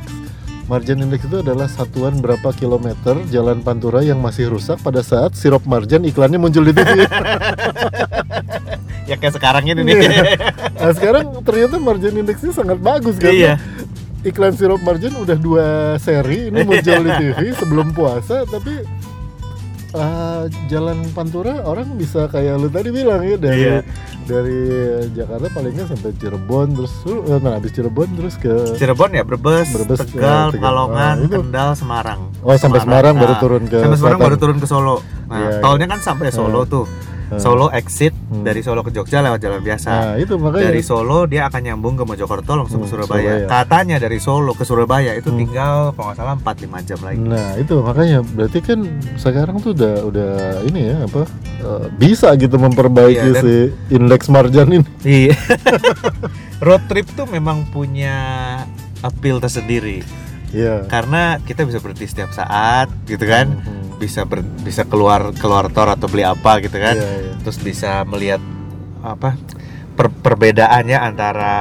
Margin 0.72 1.04
index 1.04 1.28
itu 1.28 1.44
adalah 1.44 1.68
satuan 1.68 2.24
berapa 2.24 2.56
kilometer 2.56 3.20
jalan 3.28 3.60
pantura 3.60 4.00
yang 4.00 4.24
masih 4.24 4.48
rusak 4.48 4.80
pada 4.80 5.04
saat 5.04 5.36
sirup 5.36 5.68
margin 5.68 6.00
iklannya 6.08 6.40
muncul 6.40 6.64
di 6.64 6.72
TV. 6.72 7.04
Ya 9.10 9.20
kayak 9.20 9.36
sekarang 9.36 9.68
ini 9.68 9.84
nih. 9.84 10.08
Iya. 10.08 10.24
nah, 10.80 10.94
sekarang 10.96 11.44
ternyata 11.44 11.76
margin 11.84 12.16
indexnya 12.16 12.56
sangat 12.56 12.80
bagus 12.80 13.20
kan? 13.20 13.34
Iya. 13.36 13.60
Iklan 14.24 14.56
sirup 14.56 14.80
margin 14.88 15.12
udah 15.20 15.36
dua 15.36 15.68
seri 16.00 16.48
ini 16.48 16.64
muncul 16.64 17.04
di 17.04 17.12
TV 17.28 17.52
sebelum 17.52 17.92
puasa 17.92 18.48
tapi 18.48 18.80
eh, 19.92 20.44
jalan 20.72 21.04
pantura 21.12 21.60
orang 21.68 21.92
bisa 22.00 22.32
kayak 22.32 22.56
lu 22.56 22.72
tadi 22.72 22.96
bilang 22.96 23.20
ya 23.28 23.36
dari 23.36 23.60
Iya. 23.60 23.84
Dari 24.24 24.60
Jakarta 25.12 25.48
paling 25.50 25.74
nggak 25.74 25.88
sampai 25.90 26.10
Cirebon 26.16 26.68
terus 26.74 26.94
eh, 27.04 27.40
nah 27.40 27.54
habis 27.54 27.72
Cirebon 27.72 28.10
terus 28.14 28.36
ke 28.36 28.54
Cirebon 28.76 29.12
ya 29.12 29.24
Brebes, 29.24 29.68
Brebes, 29.70 30.00
Tegal, 30.02 30.12
eh, 30.12 30.12
Tegal. 30.12 30.48
Pekalongan, 30.54 31.16
Ah, 31.16 31.26
itu. 31.26 31.36
Kendal, 31.38 31.70
Semarang. 31.74 32.20
oh 32.40 32.56
sampai 32.56 32.80
Semarang 32.80 33.16
baru 33.16 33.34
Nah, 33.34 33.40
turun 33.40 33.64
ke 33.66 33.78
sampai 33.78 33.98
Semarang 33.98 34.00
selatan. 34.16 34.26
baru 34.28 34.36
turun 34.38 34.58
ke 34.58 34.68
Solo. 34.68 34.96
Nah, 35.28 35.38
Iya, 35.38 35.48
iya. 35.50 35.60
tolnya 35.60 35.88
kan 35.88 36.00
sampai 36.00 36.28
Solo 36.30 36.62
tuh. 36.64 36.86
Ah. 37.32 37.40
Solo 37.40 37.72
exit 37.72 38.12
Hmm. 38.12 38.44
dari 38.44 38.60
Solo 38.60 38.80
ke 38.80 38.92
Jogja 38.92 39.20
lewat 39.20 39.40
jalan 39.40 39.60
biasa. 39.60 39.88
nah 39.88 40.14
itu 40.16 40.36
makanya 40.36 40.68
Dari 40.68 40.82
Solo 40.82 41.24
dia 41.24 41.48
akan 41.48 41.62
nyambung 41.64 41.96
ke 41.96 42.04
Mojokerto 42.04 42.52
langsung 42.54 42.80
ke 42.80 42.86
Hmm, 42.86 42.94
Surabaya. 42.94 43.24
Surabaya. 43.40 43.48
Katanya 43.48 43.96
dari 43.98 44.18
Solo 44.18 44.52
ke 44.52 44.64
Surabaya 44.64 45.12
itu 45.14 45.30
Hmm. 45.30 45.40
tinggal 45.40 45.74
kalau 45.92 46.06
nggak 46.06 46.18
salah 46.18 46.36
4-5 46.36 46.52
jam 46.82 47.00
lagi. 47.00 47.20
Nah 47.20 47.56
itu 47.56 47.74
makanya 47.80 48.20
berarti 48.22 48.60
kan 48.60 48.80
sekarang 49.16 49.56
tuh 49.58 49.72
udah 49.72 49.96
udah 50.04 50.32
ini 50.64 50.82
ya 50.86 50.98
apa 51.02 51.22
eh, 51.62 51.86
bisa 51.94 52.36
gitu 52.36 52.56
memperbaiki 52.56 53.16
Iya, 53.22 53.34
dan- 53.34 53.44
si 53.44 53.56
indeks 53.90 54.28
margin 54.28 54.68
ini. 54.74 54.88
Iya. 55.02 55.36
Road 56.62 56.84
trip 56.86 57.08
tuh 57.12 57.26
memang 57.26 57.66
punya 57.68 58.14
appeal 59.00 59.38
tersendiri 59.38 60.06
Iya. 60.52 60.84
karena 60.92 61.40
kita 61.40 61.64
bisa 61.64 61.80
berhenti 61.80 62.06
setiap 62.08 62.36
saat 62.36 62.92
gitu 63.08 63.24
kan. 63.24 63.48
Mhm. 63.56 64.00
Bisa 64.02 64.26
ber- 64.28 64.44
bisa 64.66 64.84
keluar 64.84 65.32
keluar 65.38 65.72
tor 65.72 65.88
atau 65.88 66.12
beli 66.12 66.28
apa 66.28 66.60
gitu 66.60 66.76
kan. 66.76 66.96
Iya, 66.98 67.10
iya. 67.24 67.34
Terus 67.40 67.58
bisa 67.58 68.04
melihat 68.04 68.42
apa 69.02 69.34
per- 69.92 70.14
perbedaannya 70.14 70.98
antara 70.98 71.56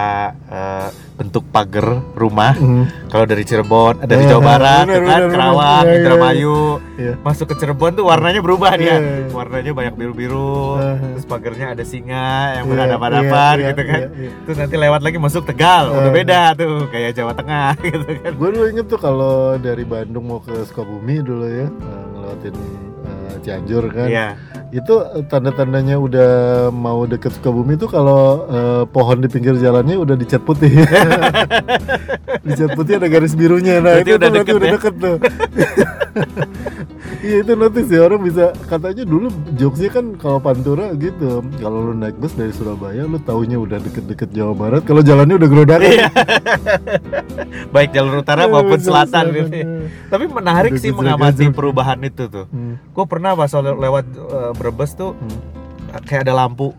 eh, 0.47 0.89
bentuk 1.15 1.45
pagar 1.47 1.85
rumah 2.15 2.55
Mhm. 2.55 3.07
kalau 3.07 3.25
dari 3.25 3.43
Cirebon 3.43 4.01
dari 4.01 4.25
Eh, 4.25 4.27
Jawa 4.27 4.41
Barat 4.47 4.85
benar, 4.85 4.97
tuh 4.97 5.05
kan 5.05 5.21
benar, 5.21 5.31
Kerawang 5.31 5.61
benar. 5.61 5.77
Iya, 5.77 5.85
iya, 5.85 5.99
Indramayu 6.01 6.59
Iya. 6.97 7.13
masuk 7.21 7.47
ke 7.47 7.55
Cirebon 7.57 7.93
tuh 7.93 8.05
warnanya 8.05 8.41
berubah 8.41 8.73
dia 8.73 8.87
Iya, 8.89 8.97
iya. 8.97 9.29
warnanya 9.31 9.73
banyak 9.75 9.95
biru-biru 9.95 10.57
Eh. 10.77 10.97
terus 11.13 11.27
pagarnya 11.27 11.67
ada 11.71 11.85
singa 11.85 12.29
yang 12.55 12.65
Iya, 12.65 12.73
berhadapan-hadapan 12.73 13.55
iya, 13.55 13.69
gitu 13.69 13.83
kan 13.85 14.01
iya, 14.01 14.09
iya. 14.17 14.31
terus 14.41 14.57
nanti 14.57 14.77
lewat 14.77 15.01
lagi 15.03 15.19
masuk 15.19 15.43
Tegal 15.45 15.85
udah 15.93 16.09
Eh. 16.09 16.15
beda 16.15 16.41
tuh 16.55 16.75
kayak 16.89 17.11
Jawa 17.13 17.33
Tengah 17.35 17.69
gitu 17.85 18.07
kan 18.17 18.33
Gue 18.33 18.49
dulu 18.51 18.67
inget 18.67 18.87
tuh 18.87 18.99
kalau 18.99 19.37
dari 19.57 19.85
Bandung 19.85 20.25
mau 20.25 20.41
ke 20.41 20.57
Sukabumi 20.65 21.21
dulu 21.21 21.45
ya 21.45 21.69
eh, 21.69 22.05
ngelewatin 22.09 22.55
eh, 23.03 23.35
Cianjur 23.41 23.85
kan. 23.91 24.09
iya 24.09 24.27
Itu 24.71 24.95
eh, 25.03 25.25
tanda-tandanya 25.27 25.99
udah 25.99 26.31
mau 26.71 27.03
deket 27.07 27.35
Sukabumi 27.35 27.75
tuh 27.75 27.91
kalau 27.91 28.47
eh, 28.47 28.83
pohon 28.87 29.19
di 29.19 29.27
pinggir 29.27 29.59
jalannya 29.59 29.99
udah 29.99 30.15
dicat 30.15 30.43
putih. 30.47 30.71
dicat 32.47 32.71
putih 32.79 33.03
ada 33.03 33.11
garis 33.11 33.35
birunya. 33.35 33.83
Nah, 33.83 33.99
Berarti 33.99 34.11
itu 34.11 34.19
udah 34.19 34.29
tuh 34.31 34.33
berarti 34.33 34.47
deket 34.47 34.55
udah 34.55 34.69
ya? 34.69 34.75
deket 34.79 34.95
tuh. 34.95 35.17
Iya 37.21 37.37
itu 37.39 37.53
notice 37.53 37.85
ya 37.87 38.01
orang 38.03 38.21
bisa 38.21 38.49
katanya 38.65 39.05
dulu 39.05 39.29
jokesnya 39.53 39.91
kan 39.91 40.17
kalau 40.17 40.39
Pantura 40.39 40.89
gitu 40.95 41.45
kalau 41.57 41.79
lu 41.83 41.95
naik 41.95 42.17
bus 42.17 42.33
dari 42.33 42.49
Surabaya 42.49 43.05
lu 43.05 43.21
taunya 43.21 43.55
udah 43.55 43.77
deket-deket 43.79 44.29
Jawa 44.31 44.53
Barat 44.53 44.83
kalau 44.83 45.01
jalannya 45.01 45.37
udah 45.37 45.49
gerodakan 45.49 45.85
Iya. 45.87 46.09
baik 47.75 47.93
jalur 47.93 48.19
utara 48.19 48.47
maupun 48.47 48.75
Eh, 48.75 48.83
selatan 48.83 49.25
gitu 49.31 49.53
eh. 49.53 49.67
tapi 50.07 50.25
menarik 50.27 50.73
Udah 50.73 50.81
sih 50.81 50.91
mengamati 50.91 51.45
perubahan 51.51 52.01
itu 52.01 52.25
tuh 52.27 52.49
Hmm. 52.49 52.81
gue 52.81 53.05
pernah 53.05 53.33
pas 53.35 53.53
le- 53.53 53.77
lewat 53.79 54.05
eh, 54.11 54.53
Brebes 54.55 54.91
tuh 54.95 55.13
Hmm. 55.13 55.39
kayak 56.03 56.25
ada 56.25 56.35
lampu 56.39 56.73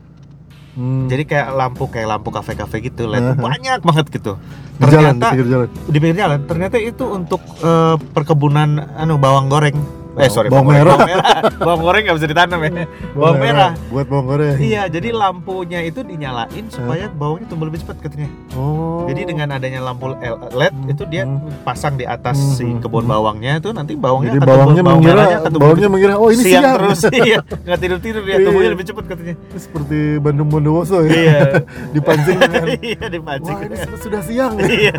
Hmm. 0.72 1.06
jadi 1.06 1.24
kayak 1.24 1.48
lampu 1.52 1.86
kayak 1.86 2.08
lampu 2.10 2.30
kafe-kafe 2.30 2.82
gitu 2.82 3.06
Aha. 3.06 3.36
banyak 3.36 3.84
banget 3.84 4.06
gitu 4.10 4.42
di 4.74 4.88
jalan 4.88 5.14
di 5.14 5.20
ternyata 5.20 5.28
pinggir 5.30 5.48
jalan 5.48 5.68
di 5.70 5.98
pinggir 6.00 6.18
jalan 6.18 6.40
ternyata 6.44 6.78
itu 6.80 7.04
untuk 7.06 7.42
eh, 7.60 7.96
perkebunan 8.10 8.70
anu 8.96 9.16
bawang 9.16 9.46
goreng 9.46 9.78
eh 10.12 10.18
Bawang- 10.18 10.28
sorry 10.30 10.48
bawang 10.48 10.66
goreng, 10.66 10.78
merah. 10.78 10.92
bawang 10.92 11.08
merah. 11.08 11.34
Bawang 11.66 11.82
goreng 11.82 12.02
nggak 12.04 12.18
bisa 12.18 12.28
ditanam 12.28 12.60
ya? 12.60 12.70
Bawang 13.12 13.38
merah. 13.38 13.72
buat 13.88 14.06
bawang 14.06 14.28
goreng. 14.28 14.56
Iya 14.58 14.82
jadi 14.86 15.10
lampunya 15.12 15.80
itu 15.82 16.00
dinyalain 16.02 16.66
supaya 16.68 17.08
bawangnya 17.08 17.48
tumbuh 17.48 17.66
lebih 17.66 17.80
cepat 17.80 17.96
katanya. 18.02 18.28
Oh. 18.52 19.08
Jadi 19.08 19.22
dengan 19.26 19.48
adanya 19.52 19.80
lampu 19.82 20.12
LED 20.12 20.76
itu 20.90 21.04
dia 21.08 21.24
Hmm. 21.24 21.40
pasang 21.62 21.96
di 21.96 22.04
atas 22.04 22.36
Hmm, 22.36 22.54
si 22.54 22.66
hmm, 22.66 22.82
kebun 22.82 23.04
hmm. 23.04 23.14
bawangnya 23.14 23.52
itu 23.58 23.70
nanti 23.70 23.94
bawangnya 23.94 24.30
jadi 24.30 24.40
akan 24.40 24.50
bawangnya 24.50 24.68
tumbuh, 24.76 24.84
bawang 24.86 25.02
mengira 25.02 25.24
akan 25.24 25.42
tumbuh 25.48 25.62
bawangnya 25.64 25.90
mengira 25.90 26.14
oh 26.16 26.30
ini 26.30 26.42
siang, 26.42 26.62
siang, 26.62 26.76
terus. 26.78 27.02
Iya 27.22 27.38
nggak 27.62 27.80
tidur 27.80 28.00
tidur 28.00 28.22
dia 28.22 28.34
Iya. 28.34 28.46
tumbuhnya 28.46 28.70
lebih 28.72 28.86
cepat 28.86 29.04
katanya. 29.08 29.36
Seperti 29.56 29.98
Bandung 30.18 30.50
Bondowoso 30.50 30.98
ya. 31.02 31.12
Iya. 31.14 31.40
Dipancing 31.96 32.38
dengan 32.38 32.66
iya 32.76 33.04
dipancing. 33.08 33.54
Wah 33.54 33.64
ini 33.64 33.76
sudah, 33.78 33.98
sudah 33.98 34.22
siang. 34.22 34.54
Iya 34.60 34.94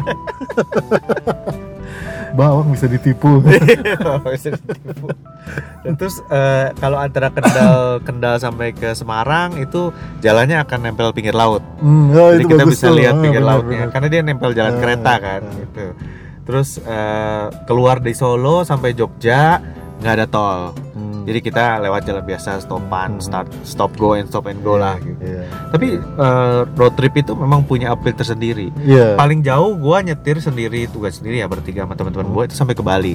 bawang 2.32 2.70
bisa 2.70 2.86
ditipu 2.86 3.44
Bisa 4.26 4.48
ditipu. 4.50 5.08
Dan 5.82 5.92
terus 5.94 6.16
eh, 6.24 6.72
kalau 6.76 6.96
antara 6.96 7.28
Kendal 7.28 7.74
Kendal 8.00 8.36
sampai 8.36 8.70
ke 8.70 8.92
Semarang 8.92 9.56
itu 9.56 9.90
jalannya 10.18 10.56
akan 10.58 10.78
nempel 10.82 11.10
pinggir 11.10 11.32
laut. 11.32 11.60
hmm, 11.76 12.04
ya, 12.10 12.24
Jadi 12.32 12.44
kita 12.46 12.64
bisa 12.64 12.86
tuh. 12.86 12.96
lihat 12.96 13.14
Ah, 13.14 13.20
pinggir 13.20 13.40
benar, 13.40 13.52
lautnya 13.52 13.78
benar. 13.78 13.90
karena 13.90 14.06
dia 14.08 14.20
nempel 14.22 14.50
jalan 14.52 14.72
Ah, 14.72 14.80
kereta 14.80 15.12
kan 15.18 15.40
ah. 15.42 15.54
gitu. 15.56 15.84
Terus 16.42 16.68
eh, 16.78 17.44
keluar 17.64 17.96
dari 17.98 18.14
Solo 18.14 18.62
sampai 18.62 18.90
Jogja 18.92 19.60
nggak 19.98 20.14
ada 20.14 20.26
tol. 20.26 20.60
Hmm. 20.92 21.11
Jadi 21.22 21.38
kita 21.40 21.78
lewat 21.78 22.02
jalan 22.02 22.20
biasa 22.20 22.58
stopan, 22.58 23.10
Hmm. 23.12 23.22
start 23.22 23.48
stop 23.62 23.94
go 23.94 24.12
and 24.12 24.26
stop 24.26 24.44
and 24.44 24.58
go 24.60 24.74
lah 24.74 24.98
gitu. 24.98 25.16
Iya. 25.18 25.44
Tapi 25.70 25.86
eh, 25.96 26.60
road 26.68 26.94
trip 26.94 27.14
itu 27.16 27.32
memang 27.32 27.62
punya 27.62 27.90
appeal 27.90 28.12
tersendiri. 28.12 28.74
Iya. 28.78 29.14
Paling 29.14 29.40
jauh 29.40 29.74
gua 29.74 30.00
nyetir 30.00 30.38
sendiri, 30.38 30.86
tugas 30.86 31.16
sendiri 31.16 31.38
ya 31.38 31.46
bertiga 31.46 31.82
sama 31.82 31.94
teman-teman 31.94 32.26
gua 32.28 32.42
itu 32.44 32.52
sampai 32.52 32.74
ke 32.74 32.82
Bali. 32.82 33.14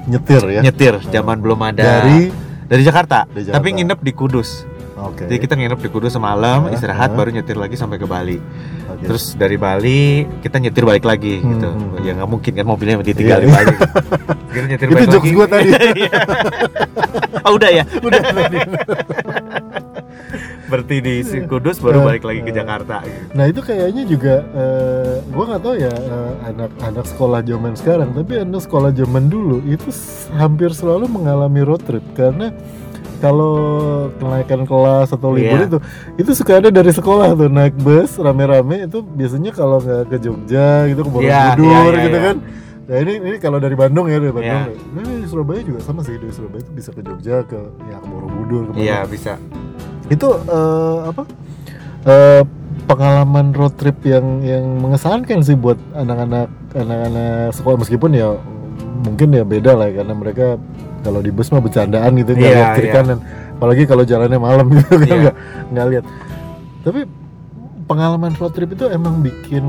nyetir 0.00 0.40
ya 0.48 0.60
Nyetir 0.62 0.96
zaman 1.04 1.38
belum 1.38 1.60
ada 1.60 1.84
dari 2.00 2.32
dari 2.64 2.82
Jakarta, 2.82 3.28
Dari 3.28 3.44
Jakarta. 3.44 3.56
tapi 3.56 3.68
nginep 3.74 3.98
di 4.00 4.12
Kudus. 4.12 4.64
Oke 5.02 5.24
Jadi 5.24 5.38
kita 5.38 5.54
nginep 5.54 5.78
di 5.78 5.88
Kudus 5.88 6.12
semalam, 6.12 6.66
Ah, 6.66 6.70
istirahat 6.70 7.10
ah. 7.10 7.16
baru 7.16 7.30
nyetir 7.30 7.54
lagi 7.54 7.74
sampai 7.74 7.96
ke 7.96 8.04
Bali. 8.04 8.36
Oke. 8.86 9.06
Terus 9.06 9.32
dari 9.34 9.56
Bali 9.56 10.00
kita 10.38 10.56
nyetir 10.56 10.82
balik 10.82 11.02
lagi 11.02 11.38
Hmm, 11.38 11.50
gitu. 11.52 11.68
hmm, 11.68 12.02
Ya 12.02 12.12
nggak 12.14 12.28
mungkin 12.28 12.52
kan 12.52 12.64
mobilnya 12.64 12.96
ditinggal 12.98 13.38
Iya, 13.38 13.42
di 13.42 13.46
iya. 13.46 13.56
Bali. 13.56 13.74
Kita 14.50 14.66
nyetir 14.66 14.86
itu 14.86 14.94
balik 14.94 15.08
lagi. 15.10 15.30
gua 15.32 15.46
tadi 15.46 15.68
Iya. 16.02 16.10
oh, 17.40 17.52
udah 17.54 17.70
ya. 17.70 17.84
udah 18.06 18.20
Berarti 20.70 20.96
di 21.02 21.14
Kudus 21.44 21.76
baru 21.78 21.98
Ah, 22.00 22.04
balik 22.06 22.22
lagi 22.22 22.40
ke 22.40 22.52
ah. 22.52 22.56
Jakarta. 22.56 22.96
gitu. 23.02 23.18
Nah 23.32 23.44
itu 23.44 23.60
kayaknya 23.60 24.02
juga 24.06 24.34
eh, 24.52 25.14
gua 25.26 25.44
nggak 25.48 25.62
tahu 25.62 25.74
ya 25.76 25.90
eh, 25.90 26.32
anak-anak 26.46 27.06
sekolah 27.06 27.40
zaman 27.42 27.72
sekarang, 27.74 28.08
tapi 28.12 28.32
anak 28.38 28.62
sekolah 28.62 28.90
zaman 28.90 29.26
dulu 29.26 29.58
itu 29.64 29.90
hampir 30.32 30.70
selalu 30.70 31.06
mengalami 31.06 31.60
road 31.60 31.82
trip 31.82 32.04
karena 32.12 32.54
kalau 33.20 33.54
kenaikan 34.16 34.64
kelas 34.64 35.12
atau 35.12 35.30
libur 35.30 35.60
Iya. 35.60 35.68
itu 35.68 35.78
itu 36.16 36.30
suka 36.32 36.58
ada 36.58 36.72
dari 36.72 36.88
sekolah 36.88 37.36
tuh 37.36 37.46
naik 37.46 37.76
bus 37.78 38.16
rame-rame 38.16 38.88
itu 38.88 39.04
biasanya 39.04 39.52
kalau 39.52 39.78
nggak 39.78 40.08
ke 40.08 40.16
Jogja 40.18 40.88
gitu 40.88 41.04
ke 41.04 41.10
Iya, 41.20 41.54
Borobudur 41.54 41.68
iya, 41.68 41.80
iya, 41.92 42.04
gitu 42.08 42.18
iya. 42.18 42.26
kan. 42.26 42.36
Nah 42.90 42.96
ini 42.98 43.12
ini 43.22 43.36
kalau 43.38 43.58
dari 43.62 43.76
Bandung 43.78 44.10
ya 44.10 44.18
dari 44.18 44.34
Bandung. 44.34 44.62
Iya. 44.66 44.74
Nah, 44.90 45.02
di 45.06 45.28
Surabaya 45.28 45.60
juga 45.62 45.78
sama 45.78 46.00
sih 46.02 46.16
dari 46.16 46.32
Surabaya 46.32 46.58
itu 46.58 46.72
bisa 46.74 46.90
ke 46.90 47.00
Jogja 47.00 47.36
ke 47.44 47.60
ya 47.86 47.96
ke 48.00 48.06
Borobudur 48.08 48.62
ke 48.74 48.80
Iya, 48.80 49.04
bisa. 49.06 49.36
itu 50.10 50.26
eh, 50.26 50.98
apa 51.06 51.22
eh, 52.02 52.42
pengalaman 52.84 53.54
road 53.54 53.78
trip 53.78 54.02
yang 54.02 54.42
yang 54.42 54.64
mengesankan 54.82 55.46
sih 55.46 55.54
buat 55.54 55.78
anak-anak 55.94 56.50
anak-anak 56.74 57.54
sekolah 57.54 57.78
meskipun 57.78 58.10
ya 58.10 58.34
mungkin 59.00 59.30
ya 59.30 59.46
beda 59.46 59.78
lah 59.78 59.86
ya, 59.86 60.02
karena 60.02 60.12
mereka 60.12 60.46
kalau 61.00 61.18
di 61.18 61.30
bus 61.30 61.48
mah 61.48 61.58
bercandaan 61.58 62.12
gitu 62.14 62.32
nggak 62.32 62.44
Iya, 62.44 62.56
lihat 62.56 62.70
kiri 62.74 62.88
kanan 62.90 63.18
apalagi 63.52 63.82
kalau 63.84 64.02
jalannya 64.02 64.38
malam 64.38 64.66
gitu 64.70 64.94
kan 64.98 65.16
nggak 65.20 65.36
nggak 65.68 65.86
lihat 65.88 66.04
tapi 66.80 67.00
pengalaman 67.84 68.32
road 68.34 68.52
trip 68.52 68.70
itu 68.70 68.86
emang 68.86 69.18
bikin 69.18 69.64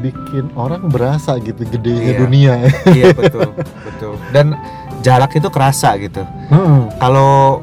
bikin 0.00 0.48
orang 0.54 0.86
berasa 0.86 1.36
gitu 1.38 1.60
gedenya 1.62 2.02
Iya. 2.08 2.18
dunia. 2.18 2.52
iya 2.90 3.12
betul 3.12 3.52
betul 3.84 4.12
dan 4.30 4.56
jarak 5.00 5.30
itu 5.32 5.48
kerasa 5.48 5.94
gitu 5.96 6.24
Hmm. 6.46 6.88
kalau 6.96 7.60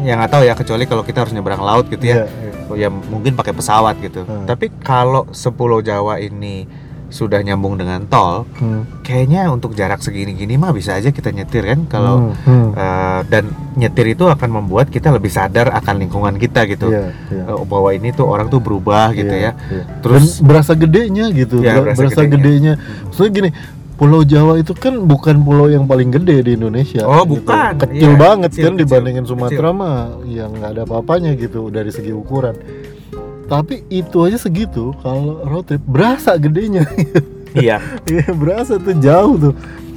ya 0.00 0.14
nggak 0.14 0.30
tahu 0.30 0.42
ya 0.42 0.54
kecuali 0.54 0.84
kalau 0.84 1.02
kita 1.02 1.22
harus 1.22 1.32
nyebrang 1.32 1.60
laut 1.60 1.86
gitu 1.86 2.02
ya 2.02 2.24
Iya, 2.24 2.26
iya. 2.74 2.74
ya 2.76 2.88
mungkin 2.90 3.32
pakai 3.32 3.52
pesawat 3.52 3.94
gitu 3.98 4.22
Hmm. 4.22 4.42
tapi 4.44 4.74
kalau 4.76 5.28
sepulau 5.30 5.78
Jawa 5.80 6.18
ini 6.18 6.66
sudah 7.08 7.40
nyambung 7.40 7.74
dengan 7.74 8.04
tol 8.04 8.44
Hmm. 8.54 8.84
kayaknya 9.00 9.48
untuk 9.48 9.72
jarak 9.72 9.98
segini-gini 9.98 10.54
mah 10.54 10.70
bisa 10.70 10.92
aja 10.92 11.08
kita 11.08 11.30
nyetir 11.30 11.64
kan 11.64 11.80
kalau 11.86 12.32
Hmm, 12.36 12.36
hmm. 12.44 12.68
eh, 12.74 13.20
dan 13.26 13.44
nyetir 13.74 14.06
itu 14.08 14.24
akan 14.24 14.50
membuat 14.54 14.86
kita 14.86 15.08
lebih 15.08 15.28
sadar 15.28 15.72
akan 15.72 15.94
lingkungan 15.98 16.36
kita 16.36 16.64
gitu 16.66 16.88
Iya, 16.88 17.08
iya. 17.30 17.42
Eh, 17.46 17.64
bahwa 17.64 17.90
ini 17.90 18.10
tuh 18.10 18.26
orang 18.26 18.46
tuh 18.46 18.58
berubah 18.58 19.10
gitu 19.12 19.30
Iya, 19.30 19.56
ya 19.56 19.72
iya. 19.72 19.82
terus 19.98 20.36
Dan 20.36 20.46
berasa 20.46 20.72
gedenya 20.74 21.26
gitu 21.30 21.58
Iya, 21.58 21.74
ber- 21.74 21.84
berasa 21.88 22.00
berasa, 22.04 22.20
gedenya. 22.22 22.74
gedenya, 22.76 23.06
maksudnya 23.06 23.32
gini 23.34 23.50
Pulau 23.94 24.22
Jawa 24.22 24.54
itu 24.56 24.70
kan 24.72 24.94
bukan 25.02 25.42
pulau 25.42 25.66
yang 25.66 25.82
paling 25.82 26.06
gede 26.08 26.38
di 26.40 26.54
Indonesia 26.54 27.02
Oh, 27.02 27.26
gitu. 27.26 27.42
bukan. 27.42 27.72
kecil 27.80 28.10
Iya, 28.10 28.14
banget 28.16 28.50
kecil, 28.52 28.62
kan 28.62 28.72
kecil, 28.72 28.82
dibandingin 28.84 29.24
Sumatera 29.24 29.68
mah 29.72 29.96
yang 30.22 30.52
nggak 30.52 30.70
ada 30.70 30.82
apa-apanya 30.84 31.34
gitu 31.34 31.66
dari 31.66 31.88
segi 31.88 32.12
ukuran 32.12 32.54
tapi 33.48 33.82
itu 33.88 34.16
aja 34.22 34.36
segitu 34.36 34.92
kalau 35.00 35.40
road 35.42 35.66
trip 35.66 35.82
berasa 35.84 36.36
gedenya. 36.36 36.84
Iya. 37.56 37.80
Iya 38.04 38.28
berasa 38.36 38.76
tuh 38.76 38.92
jauh 39.00 39.40
tuh. 39.40 39.54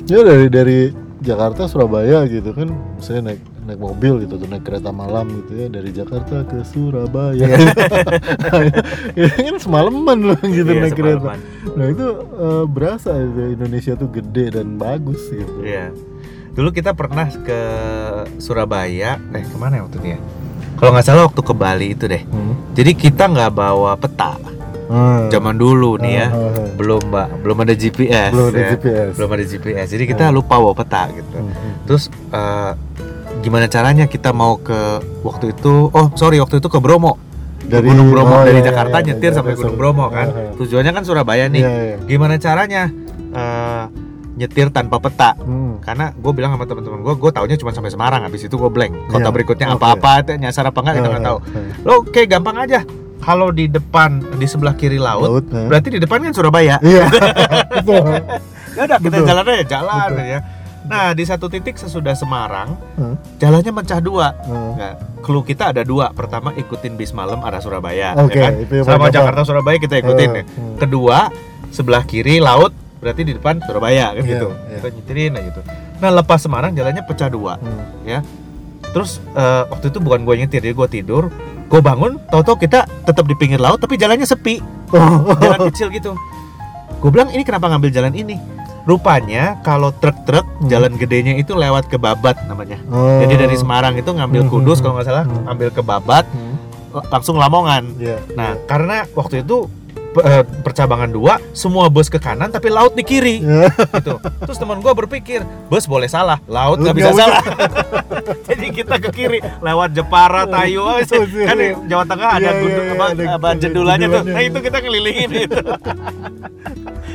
Ya 0.08 0.24
dari 0.24 0.48
dari 0.48 0.80
Jakarta 1.20 1.68
Surabaya 1.68 2.24
gitu 2.26 2.56
kan 2.56 2.72
saya 2.98 3.20
naik 3.20 3.44
naik 3.68 3.78
mobil 3.78 4.24
gitu 4.24 4.40
tuh 4.40 4.48
naik 4.48 4.64
kereta 4.66 4.90
malam 4.90 5.28
gitu 5.44 5.60
ya 5.60 5.68
dari 5.68 5.92
Jakarta 5.92 6.48
ke 6.48 6.64
Surabaya. 6.64 7.44
Ya 9.20 9.28
kan 9.30 9.56
semalaman 9.60 10.32
loh 10.32 10.40
gitu 10.42 10.64
Iya, 10.72 10.80
naik 10.80 10.96
kereta. 10.96 11.36
nah 11.76 11.86
itu 11.92 12.08
eh, 12.40 12.66
berasa 12.66 13.20
Indonesia 13.52 13.94
tuh 14.00 14.08
gede 14.10 14.56
dan 14.56 14.80
bagus 14.80 15.20
gitu. 15.28 15.62
Iya. 15.62 15.92
Dulu 16.56 16.72
kita 16.72 16.96
pernah 16.96 17.28
ke 17.28 17.60
Surabaya, 18.40 19.20
eh 19.32 19.44
ke 19.44 19.58
mana 19.60 19.80
ya 19.80 19.82
waktu 19.86 19.98
itu 20.00 20.08
ya? 20.16 20.20
Kalau 20.82 20.98
nggak 20.98 21.06
salah 21.06 21.24
waktu 21.30 21.42
ke 21.46 21.54
Bali 21.54 21.88
itu 21.94 22.10
deh. 22.10 22.26
Hmm. 22.26 22.58
Jadi 22.74 22.92
kita 22.98 23.30
nggak 23.30 23.54
bawa 23.54 23.94
peta. 24.02 24.34
Ah. 24.92 25.30
Zaman 25.30 25.56
dulu 25.56 25.96
nih 26.02 26.14
ya, 26.20 26.28
ah, 26.34 26.52
ah. 26.52 26.68
belum 26.76 27.14
mbak, 27.14 27.46
belum 27.46 27.58
ada 27.64 27.74
GPS. 27.78 28.34
belum 28.36 28.50
ada 28.52 28.60
ya. 28.60 28.70
GPS 28.76 29.12
Belum 29.16 29.30
ada 29.32 29.46
GPS. 29.48 29.88
Jadi 29.88 30.04
kita 30.04 30.24
Ah. 30.28 30.36
lupa 30.36 30.58
bawa 30.60 30.74
peta 30.76 31.08
gitu. 31.14 31.38
Hmm, 31.38 31.48
hmm. 31.48 31.74
Terus 31.88 32.04
eh, 32.12 32.72
gimana 33.40 33.72
caranya 33.72 34.10
kita 34.10 34.34
mau 34.36 34.58
ke 34.60 35.00
waktu 35.22 35.54
itu? 35.56 35.88
Oh 35.94 36.12
sorry 36.18 36.42
waktu 36.42 36.60
itu 36.60 36.68
ke 36.68 36.82
Bromo. 36.82 37.16
Dari- 37.62 37.88
Gunung 37.88 38.12
Bromo 38.12 38.36
oh, 38.36 38.44
dari 38.44 38.60
iya, 38.60 38.74
Jakarta 38.74 39.00
iya, 39.00 39.06
nyetir 39.14 39.32
iya, 39.32 39.38
sampai 39.38 39.54
iya, 39.56 39.60
Gunung 39.64 39.78
Bromo 39.80 40.06
kan. 40.12 40.28
Ah. 40.28 40.52
Tujuannya 40.60 40.92
kan 40.92 41.04
Surabaya 41.08 41.46
nih. 41.48 41.62
Iya, 41.64 41.72
iya. 41.72 41.98
Gimana 42.04 42.36
caranya 42.36 42.90
eh, 43.32 43.84
nyetir 44.42 44.68
tanpa 44.68 44.98
peta? 44.98 45.38
Hmm. 45.38 45.78
karena 45.80 46.10
gue 46.12 46.32
bilang 46.32 46.52
sama 46.52 46.66
teman-teman 46.66 47.00
gue 47.00 47.14
gue 47.16 47.32
taunya 47.32 47.56
cuma 47.56 47.70
sampai 47.70 47.90
Semarang 47.90 48.22
habis 48.22 48.42
itu 48.42 48.52
gue 48.52 48.68
blank 48.68 48.94
kota 49.08 49.22
Iya, 49.22 49.30
berikutnya 49.32 49.68
oke. 49.70 49.78
apa-apa 49.78 50.12
itu 50.20 50.32
nyasar 50.36 50.66
apa 50.66 50.78
enggak 50.80 50.96
kita 50.96 51.08
nggak 51.08 51.20
Ah, 51.20 51.28
tahu 51.28 51.38
ah, 51.38 51.66
lo 51.84 51.94
kayak 52.04 52.28
gampang 52.32 52.58
aja 52.58 52.80
kalau 53.20 53.50
di 53.50 53.66
depan 53.68 54.10
di 54.34 54.46
sebelah 54.46 54.74
kiri 54.74 54.98
laut, 54.98 55.22
laut 55.24 55.46
berarti 55.46 55.90
di 55.92 56.00
depan 56.00 56.20
kan 56.20 56.34
Surabaya 56.34 56.82
iya 56.82 57.06
betul 57.76 58.02
ya 58.72 58.82
udah 58.84 58.98
kita 59.00 59.16
Betul. 59.16 59.28
jalan 59.28 59.44
aja 59.48 59.64
jalan 59.70 60.10
Betul. 60.12 60.26
ya 60.28 60.40
nah 60.82 61.14
di 61.14 61.24
satu 61.24 61.46
titik 61.46 61.76
sesudah 61.76 62.14
Semarang 62.14 62.74
Hmm. 62.94 63.14
jalannya 63.38 63.72
pecah 63.72 64.00
dua 64.00 64.34
Ah. 64.42 64.74
Nah, 64.74 64.94
clue 65.20 65.42
kita 65.44 65.70
ada 65.70 65.82
dua 65.82 66.10
pertama 66.10 66.50
ikutin 66.52 66.94
bis 66.94 67.10
malam 67.12 67.38
arah 67.40 67.58
Surabaya 67.58 68.18
Oke, 68.18 68.36
ya 68.36 68.50
kan 68.50 68.54
sama 68.84 69.08
Jakarta 69.08 69.42
Surabaya 69.44 69.78
kita 69.78 69.98
ikutin 69.98 70.30
Ah, 70.32 70.36
ya 70.36 70.44
hmm. 70.44 70.76
kedua 70.78 71.30
sebelah 71.70 72.02
kiri 72.04 72.38
laut 72.40 72.74
berarti 73.02 73.22
di 73.26 73.34
depan 73.34 73.58
Surabaya 73.60 74.14
kan 74.14 74.22
Iya, 74.22 74.30
gitu 74.30 74.48
iya. 74.48 74.78
kita 74.78 74.88
nyetirin 74.94 75.32
aja 75.34 75.44
gitu 75.50 75.62
nah 75.98 76.10
lepas 76.14 76.40
Semarang 76.40 76.72
jalannya 76.72 77.04
pecah 77.04 77.28
dua 77.28 77.58
Hmm. 77.58 78.22
Terus 78.92 79.24
eh, 79.32 79.64
waktu 79.66 79.88
itu 79.88 79.98
bukan 79.98 80.20
gue 80.22 80.36
nyetir, 80.36 80.60
jadi 80.60 80.76
gue 80.76 80.88
tidur. 80.92 81.32
Gue 81.72 81.80
bangun, 81.80 82.20
tahu-tahu 82.28 82.60
kita 82.60 82.84
tetap 83.08 83.24
di 83.24 83.32
pinggir 83.34 83.56
laut, 83.56 83.80
tapi 83.80 83.96
jalannya 83.96 84.28
sepi, 84.28 84.60
Oh. 84.92 85.32
jalan 85.40 85.72
kecil 85.72 85.88
gitu. 85.88 86.12
Gue 87.00 87.10
bilang 87.10 87.32
ini 87.32 87.42
kenapa 87.42 87.72
ngambil 87.72 87.88
jalan 87.88 88.12
ini? 88.12 88.36
Rupanya 88.84 89.62
kalau 89.62 89.94
truk-truk 89.94 90.44
Hmm. 90.44 90.68
jalan 90.68 90.92
gedenya 91.00 91.38
itu 91.38 91.56
lewat 91.56 91.88
ke 91.88 91.96
Babat 91.96 92.44
namanya. 92.44 92.84
Oh. 92.92 93.24
Jadi 93.24 93.40
dari 93.40 93.56
Semarang 93.56 93.96
itu 93.96 94.12
ngambil 94.12 94.44
Hmm, 94.44 94.52
Kudus 94.52 94.78
hmm, 94.78 94.84
kalau 94.84 94.94
nggak 95.00 95.08
salah, 95.08 95.24
hmm. 95.24 95.48
ambil 95.48 95.70
ke 95.72 95.82
Babat, 95.82 96.26
Hmm. 96.28 96.56
langsung 97.08 97.40
Lamongan. 97.40 97.96
Iya. 97.96 98.20
Nah 98.36 98.60
karena 98.68 99.08
waktu 99.16 99.48
itu 99.48 99.72
eh, 100.20 100.44
percabangan 100.44 101.10
dua, 101.10 101.40
semua 101.56 101.88
bus 101.88 102.12
ke 102.12 102.20
kanan 102.20 102.52
tapi 102.52 102.68
laut 102.68 102.92
di 102.92 103.04
kiri 103.04 103.40
Iya. 103.42 103.72
gitu. 104.00 104.20
Terus 104.20 104.58
teman 104.60 104.84
gue 104.84 104.94
berpikir, 104.94 105.42
bus 105.72 105.88
boleh 105.88 106.12
salah, 106.12 106.38
laut 106.46 106.84
nggak 106.84 106.96
bisa 106.96 107.12
salah. 107.16 107.44
Jadi 108.52 108.66
kita 108.76 109.00
ke 109.00 109.10
kiri 109.10 109.40
lewat 109.64 109.96
Jepara, 109.96 110.44
Tayu, 110.46 110.84
Betul, 111.02 111.26
kan 111.48 111.56
di 111.58 111.72
iya. 111.72 111.76
Jawa 111.88 112.04
Tengah 112.06 112.30
ada 112.38 112.40
Iya, 112.42 112.52
iya, 112.52 112.62
gunung 112.62 112.86
iya, 112.86 112.94
apa, 112.94 113.06
apa 113.40 113.48
jendulannya 113.58 114.08
tuh. 114.08 114.24
Nah 114.28 114.42
itu 114.44 114.60
kita 114.60 114.78
ngelilingin 114.84 115.30
itu. 115.48 115.58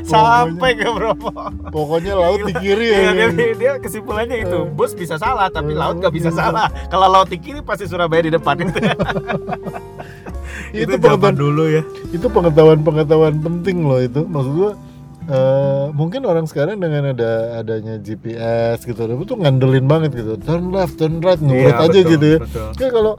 Sampai 0.06 0.78
ke 0.78 0.86
Bromo. 0.86 1.30
Pokoknya 1.74 2.14
laut 2.14 2.46
di 2.46 2.54
kiri 2.54 2.86
ya. 2.94 2.98
Iya, 3.10 3.26
dia, 3.34 3.48
dia 3.58 3.72
kesimpulannya 3.82 4.46
itu, 4.46 4.58
bus 4.70 4.94
bisa 4.94 5.18
salah 5.18 5.50
tapi 5.50 5.74
laut 5.74 5.98
nggak 5.98 6.14
bisa 6.14 6.30
salah. 6.30 6.70
Kalau 6.88 7.06
laut 7.10 7.28
di 7.28 7.38
kiri 7.38 7.60
pasti 7.60 7.84
Surabaya 7.90 8.26
di 8.26 8.32
depan 8.32 8.54
itu. 8.62 8.78
Itu 10.70 10.88
itu 10.88 10.94
pengetahuan 10.98 11.34
dulu 11.36 11.64
ya. 11.68 11.82
itu 12.12 12.26
pengetahuan-pengetahuan 12.26 13.34
penting 13.40 13.86
loh 13.86 14.00
itu. 14.00 14.22
Maksud 14.26 14.52
gua 14.54 14.72
eh, 15.26 15.86
mungkin 15.92 16.22
orang 16.26 16.46
sekarang 16.46 16.78
dengan 16.78 17.12
ada 17.14 17.60
adanya 17.62 17.98
GPS 17.98 18.86
gitu 18.86 18.98
itu 19.06 19.24
tuh 19.26 19.36
ngandelin 19.38 19.86
banget 19.86 20.14
gitu. 20.14 20.38
Turn 20.42 20.70
left, 20.70 20.98
turn 20.98 21.18
right, 21.22 21.40
nurut 21.42 21.74
Iya, 21.74 21.86
aja 21.86 21.98
betul, 22.00 22.12
gitu 22.16 22.26
ya. 22.26 22.38
betul. 22.42 22.68
Ya 22.78 22.88
kalau 22.90 23.14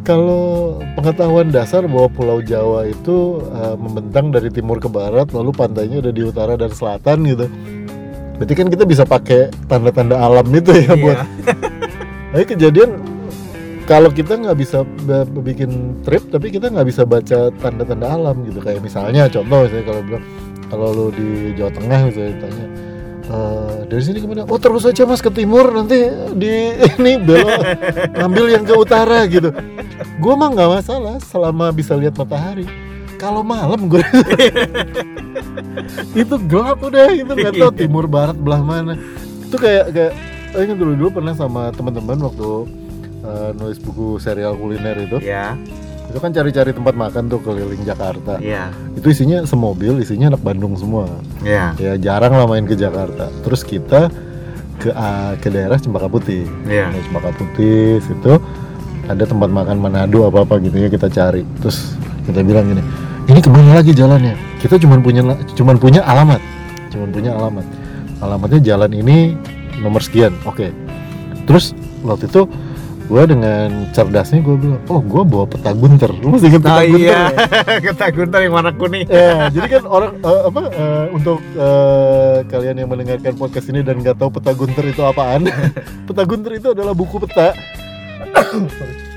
kalau 0.00 0.80
pengetahuan 0.96 1.52
dasar 1.52 1.84
bahwa 1.84 2.08
Pulau 2.08 2.40
Jawa 2.40 2.88
itu 2.88 3.44
eh, 3.52 3.76
membentang 3.76 4.32
dari 4.32 4.48
timur 4.48 4.80
ke 4.80 4.88
barat, 4.88 5.28
lalu 5.36 5.52
pantainya 5.52 6.00
ada 6.00 6.12
di 6.12 6.22
utara 6.24 6.56
dan 6.56 6.72
selatan 6.72 7.28
gitu. 7.28 7.46
Berarti 8.40 8.54
kan 8.56 8.72
kita 8.72 8.84
bisa 8.88 9.04
pakai 9.04 9.52
tanda-tanda 9.68 10.16
alam 10.16 10.48
itu 10.48 10.72
ya 10.72 10.96
buat. 10.96 11.18
Iya. 11.20 11.24
Tapi 12.32 12.44
kejadian 12.56 12.90
kalau 13.90 14.06
kita 14.14 14.38
nggak 14.38 14.54
bisa 14.54 14.86
bikin 15.42 15.98
trip, 16.06 16.22
tapi 16.30 16.54
kita 16.54 16.70
nggak 16.70 16.86
bisa 16.86 17.02
baca 17.02 17.50
tanda-tanda 17.58 18.06
alam 18.06 18.46
gitu. 18.46 18.62
Kayak 18.62 18.86
misalnya 18.86 19.26
contoh 19.26 19.66
misalnya 19.66 19.86
kalau 19.90 20.02
bilang 20.06 20.24
kalau 20.70 20.88
lu 20.94 21.06
di 21.10 21.58
Jawa 21.58 21.74
Tengah 21.74 22.00
misalnya 22.06 22.34
tanya 22.38 22.66
"Eh, 23.26 23.76
dari 23.90 24.02
sini 24.06 24.22
ke 24.22 24.26
mana? 24.30 24.46
Oh 24.46 24.62
terus 24.62 24.86
aja 24.86 25.02
mas 25.02 25.18
ke 25.18 25.34
timur 25.34 25.74
nanti 25.74 26.06
di 26.38 26.70
ini 27.02 27.18
belok 27.18 27.66
ambil 28.14 28.46
yang 28.46 28.62
ke 28.62 28.78
utara 28.78 29.26
gitu. 29.26 29.50
Gue 30.22 30.34
mah 30.38 30.54
nggak 30.54 30.70
masalah 30.70 31.18
selama 31.18 31.74
bisa 31.74 31.98
lihat 31.98 32.14
matahari. 32.14 32.70
Kalau 33.18 33.42
malam 33.42 33.90
gue 33.90 34.06
itu 36.22 36.34
gelap 36.46 36.78
udah 36.78 37.10
itu 37.10 37.26
nggak 37.26 37.58
tahu 37.58 37.72
timur 37.74 38.06
barat 38.06 38.38
belah 38.38 38.62
mana. 38.62 38.94
Itu 39.50 39.58
kayak 39.58 39.90
kayak 39.90 40.12
saya 40.54 40.62
ingat 40.62 40.78
dulu 40.78 40.92
dulu 40.94 41.10
pernah 41.18 41.34
sama 41.34 41.74
teman-teman 41.74 42.22
waktu 42.22 42.50
eh, 43.24 43.50
nulis 43.56 43.78
buku 43.80 44.16
serial 44.20 44.56
kuliner 44.56 44.96
itu. 45.00 45.18
Iya, 45.20 45.56
Itu 46.10 46.18
kan 46.18 46.34
cari-cari 46.34 46.74
tempat 46.74 46.94
makan 46.98 47.30
tuh 47.30 47.38
keliling 47.38 47.86
Jakarta. 47.86 48.42
iya, 48.42 48.74
Itu 48.98 49.14
isinya 49.14 49.46
semobil, 49.46 50.02
isinya 50.02 50.34
anak 50.34 50.42
Bandung 50.42 50.74
semua. 50.74 51.06
Iya, 51.46 51.78
ya 51.78 51.92
jarang 52.00 52.34
lah 52.34 52.50
main 52.50 52.66
ke 52.66 52.74
Jakarta. 52.74 53.30
Terus 53.46 53.62
kita 53.62 54.10
ke 54.82 54.90
ah, 54.96 55.38
ke 55.38 55.52
daerah 55.52 55.78
Cempaka 55.78 56.10
Putih. 56.10 56.50
Iya. 56.66 56.90
Nah, 56.90 56.98
Cempaka 56.98 57.30
Putih 57.38 58.02
situ 58.02 58.42
ada 59.06 59.24
tempat 59.26 59.50
makan 59.50 59.78
Manado 59.78 60.26
apa 60.26 60.42
apa 60.42 60.58
gitu 60.58 60.82
ya 60.82 60.88
kita 60.90 61.06
cari. 61.06 61.46
Terus 61.62 61.94
kita 62.26 62.42
bilang 62.42 62.66
gini 62.66 62.82
ini 63.30 63.38
ke 63.38 63.46
mana 63.46 63.78
lagi 63.78 63.94
jalannya? 63.94 64.34
Kita 64.58 64.74
cuma 64.82 64.98
punya 64.98 65.22
cuman 65.54 65.76
punya 65.78 66.02
alamat. 66.02 66.42
Cuman 66.90 67.14
punya 67.14 67.38
alamat. 67.38 67.62
Alamatnya 68.18 68.74
jalan 68.74 68.90
ini 68.90 69.38
nomor 69.78 70.02
sekian. 70.02 70.34
Oke. 70.42 70.74
Terus 71.46 71.70
waktu 72.02 72.26
itu 72.26 72.50
gue 73.10 73.22
dengan 73.26 73.90
cerdasnya 73.90 74.38
gue 74.38 74.54
bilang 74.54 74.78
oh 74.86 75.02
gue 75.02 75.22
bawa 75.26 75.42
peta 75.42 75.74
gunter 75.74 76.14
lu 76.14 76.30
masih 76.30 76.46
inget 76.54 76.62
peta 76.62 76.78
Oh 76.78 76.86
gunter 76.86 77.02
iya, 77.02 77.22
ya? 77.26 77.78
kata 77.90 78.04
Gunter 78.14 78.40
yang 78.46 78.54
warna 78.54 78.70
kuning. 78.70 79.06
Ya, 79.10 79.50
jadi 79.50 79.66
kan 79.66 79.82
orang 79.90 80.12
eh, 80.22 80.42
apa 80.46 80.62
eh, 80.70 81.04
untuk 81.10 81.38
eh, 81.58 82.36
kalian 82.46 82.76
yang 82.78 82.88
mendengarkan 82.88 83.34
podcast 83.34 83.66
ini 83.74 83.82
dan 83.82 83.98
nggak 83.98 84.14
tahu 84.14 84.30
peta 84.38 84.54
Gunter 84.54 84.84
itu 84.86 85.02
apaan, 85.02 85.50
peta 86.06 86.22
Gunter 86.22 86.52
itu 86.54 86.68
adalah 86.70 86.94
buku 86.94 87.18
peta, 87.26 87.50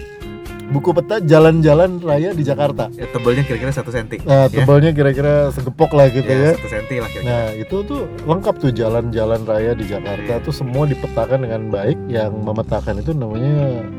buku 0.73 0.89
peta 0.91 1.21
jalan-jalan 1.21 2.01
raya 2.01 2.29
di 2.31 2.41
Jakarta. 2.41 2.89
Ya, 2.91 3.05
tebelnya 3.07 3.43
kira-kira 3.43 3.69
satu 3.69 3.89
senti. 3.89 4.17
Nah, 4.19 4.45
Ya. 4.45 4.57
tebalnya 4.57 4.89
kira-kira 4.89 5.33
segepok 5.49 5.93
lah 5.93 6.09
gitu 6.09 6.25
Ya, 6.25 6.37
ya. 6.39 6.51
satu 6.55 6.67
senti 6.67 6.95
lah 6.97 7.07
kira-kira. 7.07 7.29
Nah, 7.29 7.45
itu 7.53 7.75
tuh 7.83 8.01
lengkap 8.23 8.55
tuh 8.57 8.71
jalan-jalan 8.71 9.41
raya 9.43 9.71
di 9.71 9.85
Jakarta 9.85 10.41
tuh 10.41 10.51
semua 10.51 10.83
dipetakan 10.83 11.39
dengan 11.39 11.69
baik. 11.69 11.97
Yang 12.07 12.31
memetakan 12.35 12.95
itu 12.97 13.11
namanya 13.13 13.53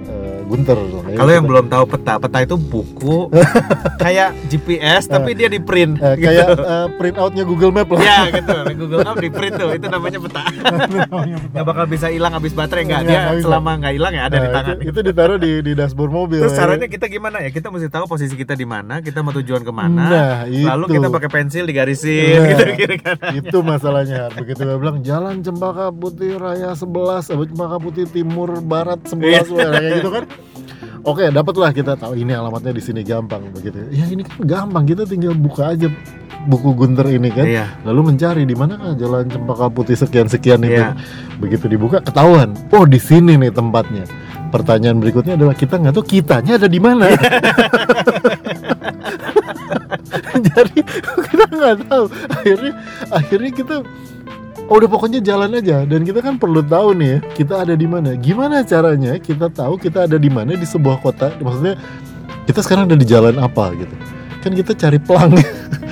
eh, 0.05 0.33
Gunter. 0.45 0.77
Kalau 0.77 1.31
yang 1.31 1.41
kita- 1.41 1.51
belum 1.51 1.67
tahu 1.69 1.85
peta, 1.89 2.15
peta 2.19 2.39
itu 2.43 2.57
buku 2.59 3.33
kayak 4.03 4.37
GPS 4.47 5.07
tapi 5.07 5.33
dia 5.33 5.47
di 5.47 5.57
print. 5.59 5.97
eh, 5.97 6.15
gitu. 6.15 6.27
kayak 6.27 6.47
eh, 6.53 6.87
print 6.97 7.17
outnya 7.17 7.45
Google 7.45 7.71
Map 7.71 7.89
lah. 7.89 8.03
Ya 8.03 8.19
gitu, 8.31 8.53
di 8.63 8.75
Google 8.75 9.01
Map 9.03 9.17
di 9.17 9.31
print 9.31 9.55
tuh, 9.55 9.71
itu 9.71 9.87
namanya 9.95 10.19
peta. 10.21 10.43
Nggak 11.49 11.65
bakal 11.65 11.85
bisa 11.87 12.07
hilang 12.09 12.33
habis 12.33 12.53
baterai 12.53 12.83
nggak? 12.85 13.01
Nggak, 13.01 13.23
Dia 13.31 13.41
selama 13.41 13.71
nggak 13.79 13.93
hilang 13.95 14.13
ya 14.13 14.23
ada 14.23 14.37
di 14.37 14.43
Nah, 14.43 14.53
tangan. 14.53 14.77
itu, 14.77 14.85
itu 14.87 15.01
ditaruh 15.03 15.39
di 15.39 15.53
di 15.61 15.73
dashboard 15.73 16.13
mobil. 16.13 16.41
Terus 16.41 16.53
ya. 16.53 16.61
Caranya 16.67 16.87
kita 16.87 17.07
gimana 17.07 17.37
ya? 17.39 17.49
Kita 17.49 17.69
mesti 17.69 17.87
tahu 17.87 18.05
posisi 18.07 18.33
kita 18.33 18.53
di 18.53 18.65
mana, 18.65 18.99
kita 18.99 19.21
mau 19.21 19.31
tujuan 19.31 19.61
ke 19.61 19.71
mana. 19.71 20.03
Nah, 20.05 20.37
itu. 20.45 20.65
Lalu 20.65 20.85
kita 20.95 21.09
pakai 21.11 21.31
pensil 21.31 21.65
digarisin 21.65 22.35
Nah, 22.35 22.49
gitu 22.51 22.65
kira 22.75 22.97
kan. 22.97 23.17
itu 23.33 23.59
masalahnya 23.61 24.33
begitu 24.33 24.61
gue 24.61 24.77
bilang 24.77 24.99
jalan 25.01 25.41
Cempaka 25.41 25.91
Putih 25.91 26.35
Raya 26.35 26.73
11 26.73 26.85
eh, 27.27 27.47
Cempaka 27.47 27.77
Putih 27.77 28.05
Timur 28.07 28.59
Barat 28.61 29.01
11 29.05 29.21
Iya. 29.21 29.41
kayak 29.71 29.91
gitu 29.95 30.11
kan 30.11 30.25
oke 31.03 31.25
dapatlah 31.29 31.71
kita 31.71 31.93
tahu 31.95 32.17
ini 32.17 32.33
alamatnya 32.33 32.71
di 32.71 32.81
sini 32.81 33.01
gampang 33.01 33.51
begitu 33.51 33.77
ya 33.91 34.05
ini 34.07 34.23
kan 34.23 34.37
gampang 34.41 34.85
kita 34.85 35.05
tinggal 35.05 35.33
buka 35.33 35.73
aja 35.73 35.89
buku 36.45 36.73
Gunter 36.75 37.09
ini 37.09 37.29
kan 37.29 37.45
Iya. 37.45 37.67
lalu 37.83 38.13
mencari 38.13 38.43
di 38.45 38.53
mana 38.53 38.93
jalan 38.95 39.29
Cempaka 39.29 39.69
Putih 39.69 39.95
sekian 39.95 40.27
sekian 40.27 40.61
itu 40.61 40.77
Iya. 40.77 40.97
begitu 41.37 41.69
dibuka 41.69 42.01
ketahuan 42.01 42.53
oh 42.71 42.85
di 42.85 42.97
sini 42.99 43.37
nih 43.37 43.51
tempatnya 43.51 44.05
pertanyaan 44.55 45.03
berikutnya 45.03 45.35
adalah 45.35 45.59
kita 45.59 45.83
nggak 45.83 45.99
tahu 45.99 46.07
kitanya 46.07 46.63
ada 46.63 46.71
di 46.71 46.79
mana. 46.79 47.11
Jadi 50.55 50.79
kita 51.27 51.45
nggak 51.51 51.91
tahu. 51.91 52.05
Akhirnya 52.31 52.73
akhirnya 53.11 53.51
kita 53.51 53.75
oh, 54.71 54.75
udah 54.79 54.87
pokoknya 54.87 55.19
jalan 55.19 55.59
aja. 55.59 55.83
Dan 55.83 56.07
kita 56.07 56.23
kan 56.23 56.39
perlu 56.39 56.63
tahu 56.63 56.95
nih 56.95 57.19
ya 57.19 57.19
kita 57.35 57.67
ada 57.67 57.75
di 57.75 57.87
mana. 57.91 58.15
Gimana 58.15 58.63
caranya 58.63 59.19
kita 59.19 59.51
tahu 59.51 59.75
kita 59.75 60.07
ada 60.07 60.15
di 60.23 60.31
mana 60.31 60.55
di 60.55 60.67
sebuah 60.71 61.03
kota? 61.03 61.35
Maksudnya 61.43 61.75
kita 62.47 62.63
sekarang 62.63 62.87
ada 62.87 62.95
di 62.95 63.07
jalan 63.11 63.35
apa 63.43 63.75
gitu? 63.75 63.95
Kan 64.39 64.55
kita 64.55 64.79
cari 64.79 65.03
pelang. 65.03 65.35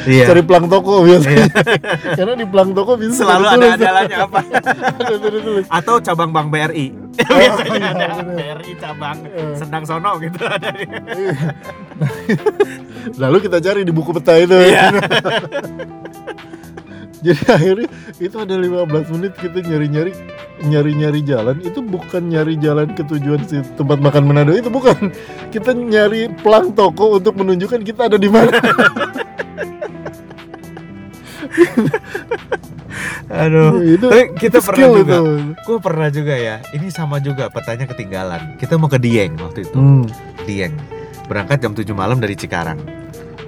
Iya. 0.07 0.27
cari 0.31 0.42
pelang 0.46 0.70
toko 0.70 1.03
biasanya. 1.03 1.51
Karena 2.18 2.35
di 2.38 2.46
pelang 2.46 2.70
toko 2.70 2.94
bisa 2.94 3.27
Selalu 3.27 3.46
ada 3.59 3.66
jalannya 3.75 4.18
apa? 4.22 4.38
ada. 4.38 5.66
Atau 5.66 5.98
cabang 5.98 6.31
bank 6.31 6.46
BRI. 6.55 7.02
Oh, 7.29 7.37
Biasanya 7.37 7.77
iya, 7.92 8.09
ada. 8.16 8.25
BRI 8.25 8.72
cabang 8.81 9.18
Eh. 9.29 9.53
Sendang 9.55 9.85
Sono 9.85 10.16
gitu 10.16 10.40
ada. 10.57 10.70
lalu 13.20 13.37
kita 13.44 13.59
cari 13.61 13.85
di 13.85 13.92
buku 13.92 14.11
peta 14.16 14.33
itu 14.37 14.57
Iya. 14.57 14.88
jadi 17.22 17.42
akhirnya 17.55 17.88
itu 18.18 18.35
ada 18.35 18.55
15 18.59 19.14
menit 19.14 19.33
kita 19.38 19.62
nyari-nyari 19.62 20.11
nyari-nyari 20.62 21.20
jalan 21.22 21.62
itu 21.62 21.79
bukan 21.79 22.27
nyari 22.27 22.59
jalan 22.59 22.90
ke 22.90 23.07
tujuan 23.07 23.46
si 23.46 23.62
tempat 23.79 24.03
makan 24.03 24.27
Manado 24.27 24.51
itu 24.51 24.66
bukan 24.66 25.14
kita 25.55 25.70
nyari 25.70 26.27
pelang 26.42 26.75
toko 26.75 27.22
untuk 27.22 27.38
menunjukkan 27.38 27.87
kita 27.87 28.11
ada 28.11 28.18
di 28.18 28.27
mana 28.27 28.59
Aduh. 33.33 33.81
itu 33.81 34.07
Tapi 34.07 34.37
kita 34.37 34.61
itu 34.61 34.67
pernah 34.69 34.88
juga. 34.93 35.17
Gue 35.65 35.79
pernah 35.81 36.09
juga 36.12 36.35
ya. 36.37 36.57
Ini 36.77 36.87
sama 36.93 37.17
juga 37.19 37.49
petanya 37.49 37.88
ketinggalan. 37.88 38.61
Kita 38.61 38.77
mau 38.77 38.93
ke 38.93 39.01
Dieng 39.01 39.41
waktu 39.41 39.65
itu. 39.65 39.79
Hmm. 39.79 40.05
Dieng. 40.45 40.77
Berangkat 41.27 41.65
jam 41.65 41.73
7 41.73 41.88
malam 41.97 42.21
dari 42.21 42.37
Cikarang. 42.37 42.79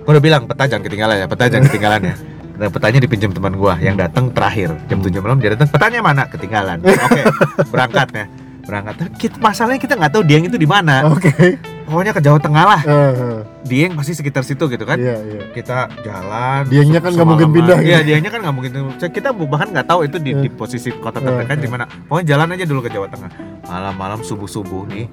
Gue 0.05 0.11
udah 0.17 0.25
bilang 0.25 0.49
peta 0.49 0.69
jangan 0.69 0.85
ketinggalan 0.85 1.17
ya, 1.21 1.27
peta 1.29 1.45
jangan 1.49 1.65
ketinggalan 1.69 2.03
ya. 2.13 2.17
Dan 2.55 2.71
petanya 2.71 3.03
dipinjam 3.03 3.35
teman 3.35 3.59
gua 3.59 3.75
yang 3.83 3.99
datang 3.99 4.31
terakhir 4.31 4.71
jam 4.87 5.03
7 5.03 5.11
malam 5.19 5.43
dia 5.43 5.59
datang 5.59 5.67
petanya 5.75 5.99
mana 6.07 6.23
ketinggalan. 6.31 6.79
Oke, 7.11 7.23
berangkat 7.67 8.09
ya. 8.15 8.25
Berangkat. 8.63 8.95
Kita, 9.19 9.37
masalahnya 9.43 9.83
kita 9.83 9.99
nggak 9.99 10.13
tahu 10.15 10.23
Dieng 10.23 10.47
itu 10.47 10.55
di 10.55 10.65
mana. 10.65 11.03
oke 11.05 11.74
Pokoknya 11.85 12.13
ke 12.13 12.21
Jawa 12.21 12.39
Tengah 12.39 12.65
lah. 12.65 12.81
Eh, 12.83 13.39
Dieng 13.63 13.93
pasti 13.93 14.13
sekitar 14.13 14.41
situ 14.41 14.65
gitu 14.67 14.85
kan. 14.85 14.97
iya 14.97 15.17
iya 15.21 15.41
Kita 15.51 15.89
jalan. 16.01 16.65
Diengnya 16.67 17.01
kan 17.01 17.13
nggak 17.13 17.29
mungkin 17.29 17.49
pindah 17.51 17.79
Iya, 17.79 18.01
gitu. 18.01 18.09
Diengnya 18.09 18.31
kan 18.31 18.41
nggak 18.41 18.55
mungkin. 18.55 18.71
Kita 18.99 19.29
bahkan 19.31 19.69
nggak 19.71 19.87
tahu 19.87 20.01
itu 20.03 20.17
di, 20.19 20.31
di 20.35 20.49
Eh. 20.49 20.53
posisi 20.53 20.89
kota 20.91 21.19
terdekat 21.19 21.57
di 21.57 21.69
eh. 21.69 21.71
mana. 21.71 21.85
Pokoknya 21.87 22.27
jalan 22.31 22.47
aja 22.53 22.65
dulu 22.65 22.81
ke 22.81 22.91
Jawa 22.91 23.07
Tengah. 23.07 23.31
Malam-malam 23.65 24.21
subuh-subuh 24.21 24.85
nih 24.87 25.07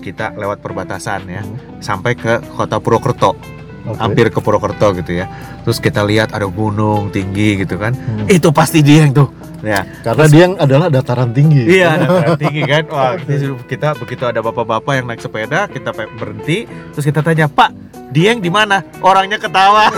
kita 0.00 0.34
lewat 0.34 0.58
perbatasan 0.58 1.24
ya 1.26 1.40
Hmm. 1.40 1.78
sampai 1.78 2.12
ke 2.12 2.42
kota 2.50 2.82
Purwokerto 2.82 3.38
Oke. 3.84 3.98
hampir 3.98 4.26
ke 4.28 4.42
Purwokerto 4.42 4.90
gitu 4.94 5.14
ya 5.14 5.30
terus 5.62 5.78
kita 5.78 6.02
lihat 6.02 6.34
ada 6.34 6.42
gunung 6.44 7.06
tinggi 7.08 7.62
gitu 7.62 7.78
kan 7.78 7.94
Hmm. 7.94 8.26
itu 8.26 8.50
pasti 8.50 8.82
Dieng 8.82 9.14
tuh 9.14 9.30
ya. 9.62 9.80
Karena 10.02 10.24
dia 10.26 10.40
yang 10.44 10.54
adalah 10.58 10.86
dataran 10.86 11.30
tinggi. 11.30 11.62
Iya 11.64 11.96
dataran 11.96 12.36
tinggi 12.36 12.62
kan? 12.66 12.84
Wah 12.90 13.14
kita, 13.16 13.46
kita 13.64 13.88
begitu 13.96 14.24
ada 14.26 14.42
bapak-bapak 14.42 14.92
yang 14.98 15.06
naik 15.06 15.22
sepeda 15.22 15.66
kita 15.66 15.90
berhenti. 15.94 16.66
Terus 16.92 17.04
kita 17.06 17.22
tanya 17.22 17.46
Pak 17.46 17.70
Dieng 18.12 18.44
di 18.44 18.52
mana? 18.52 18.84
Orangnya 19.00 19.40
ketawa. 19.40 19.88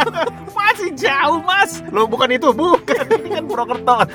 Masih 0.56 0.94
jauh 0.94 1.42
mas. 1.42 1.84
Lo 1.90 2.06
bukan 2.06 2.30
itu 2.30 2.48
bukan 2.50 3.04
ini 3.20 3.28
kan 3.28 3.44
Purwokerto. 3.44 3.94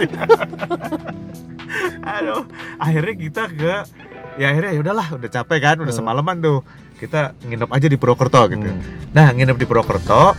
Aduh 2.03 2.43
akhirnya 2.77 3.13
kita 3.13 3.43
ke 3.49 3.73
ya 4.37 4.49
akhirnya 4.49 4.71
ya 4.73 4.79
udahlah 4.81 5.07
udah 5.13 5.29
capek 5.29 5.59
kan 5.61 5.75
udah 5.81 5.93
Hmm. 5.93 5.99
semalaman 6.01 6.35
tuh. 6.41 6.59
Kita 6.97 7.35
nginep 7.43 7.69
aja 7.69 7.87
di 7.91 7.97
Purwokerto 7.99 8.41
gitu. 8.47 8.63
Hmm. 8.63 8.79
Nah, 9.11 9.27
nginep 9.35 9.57
di 9.59 9.65
Purwokerto 9.67 10.33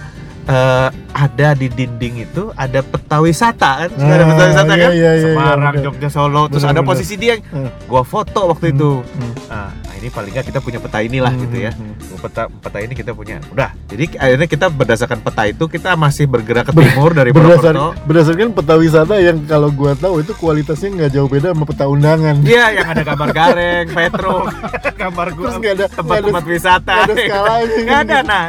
eh, 0.44 0.88
ada 1.14 1.48
di 1.52 1.66
dinding 1.68 2.14
itu 2.22 2.50
ada 2.54 2.80
peta 2.80 3.18
wisata 3.18 3.70
kan? 3.80 3.90
Suka 3.90 4.09
ada 4.09 4.20
Ah, 4.20 4.28
peta 4.28 4.44
wisata 4.46 4.72
iya, 4.72 4.85
kan? 4.85 4.92
iya, 4.92 5.11
iya, 5.12 5.24
Semarang, 5.24 5.59
iya, 5.59 5.70
bener. 5.72 5.85
Jogja, 5.87 6.09
Solo, 6.09 6.42
terus 6.46 6.62
Bener, 6.62 6.72
ada 6.72 6.80
bener. 6.80 6.90
posisi 6.90 7.14
dia. 7.14 7.35
Hmm. 7.46 7.70
Gua 7.85 8.02
foto 8.02 8.40
waktu 8.48 8.66
itu. 8.70 8.90
Hmm. 9.00 9.33
Nah, 9.46 9.70
nah, 9.94 10.00
ini 10.00 10.11
paling 10.11 10.33
nggak 10.33 10.46
kita 10.46 10.59
punya 10.59 10.78
peta 10.78 10.98
inilah 10.98 11.30
Hmm, 11.30 11.42
gitu 11.44 11.57
ya. 11.61 11.70
hmm, 11.70 11.87
hmm. 11.94 12.18
Peta 12.18 12.42
peta 12.50 12.78
ini 12.80 12.92
kita 12.92 13.12
punya. 13.12 13.38
Udah. 13.48 13.70
Jadi 13.87 14.04
akhirnya 14.12 14.48
kita 14.48 14.66
berdasarkan 14.68 15.18
peta 15.20 15.42
itu 15.46 15.64
kita 15.64 15.94
masih 15.94 16.26
bergerak 16.26 16.66
ke 16.66 16.74
timur 16.74 17.12
dari 17.12 17.30
Berdasar, 17.30 17.70
Purwokerto. 17.70 17.88
berdasarkan 18.04 18.48
peta 18.50 18.74
wisata 18.74 19.14
yang 19.16 19.38
kalau 19.44 19.70
gua 19.70 19.94
tahu 19.94 20.18
itu 20.18 20.35
kualitasnya 20.35 20.88
nggak 20.90 21.11
jauh 21.12 21.28
beda 21.28 21.48
sama 21.48 21.64
peta 21.64 21.85
undangan. 21.87 22.37
Iya, 22.42 22.66
yang 22.74 22.88
ada 22.88 23.02
gambar 23.04 23.28
gareng, 23.30 23.87
petro, 23.88 24.37
gambar 25.00 25.26
gua 25.33 25.46
Terus 25.46 25.57
ada 25.70 25.87
tempat-tempat 25.88 26.44
wisata. 26.44 26.92
nggak 26.92 27.04
ada 27.04 27.14
skalanya. 27.14 27.76
Nggak 27.78 28.00
ada. 28.02 28.18
Nah, 28.20 28.44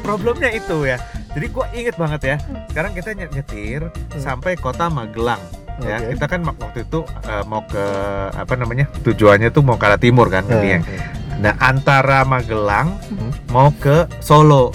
problemnya 0.00 0.50
itu 0.50 0.76
ya. 0.84 0.96
Jadi 1.32 1.46
gua 1.48 1.66
inget 1.72 1.96
banget 1.96 2.20
ya. 2.22 2.36
Sekarang 2.68 2.92
kita 2.92 3.10
ny- 3.12 3.32
nyetir 3.32 3.80
sampai 4.14 4.54
kota 4.54 4.86
Magelang. 4.86 5.40
Ya, 5.80 5.96
kita 6.04 6.26
kan 6.26 6.40
waktu 6.44 6.84
itu 6.84 7.00
eh, 7.22 7.44
mau 7.44 7.64
ke 7.64 7.84
apa 8.30 8.54
namanya? 8.54 8.86
Tujuannya 9.00 9.48
tuh 9.48 9.60
mau 9.60 9.74
ke 9.74 9.84
arah 9.84 9.96
timur 9.96 10.28
kan, 10.28 10.44
ke 10.44 10.52
Eh, 10.52 10.60
Dieng. 10.60 10.82
Nah, 11.38 11.56
antara 11.58 12.22
Magelang 12.22 13.00
Hmm. 13.08 13.32
mau 13.48 13.72
ke 13.72 14.06
Solo. 14.18 14.70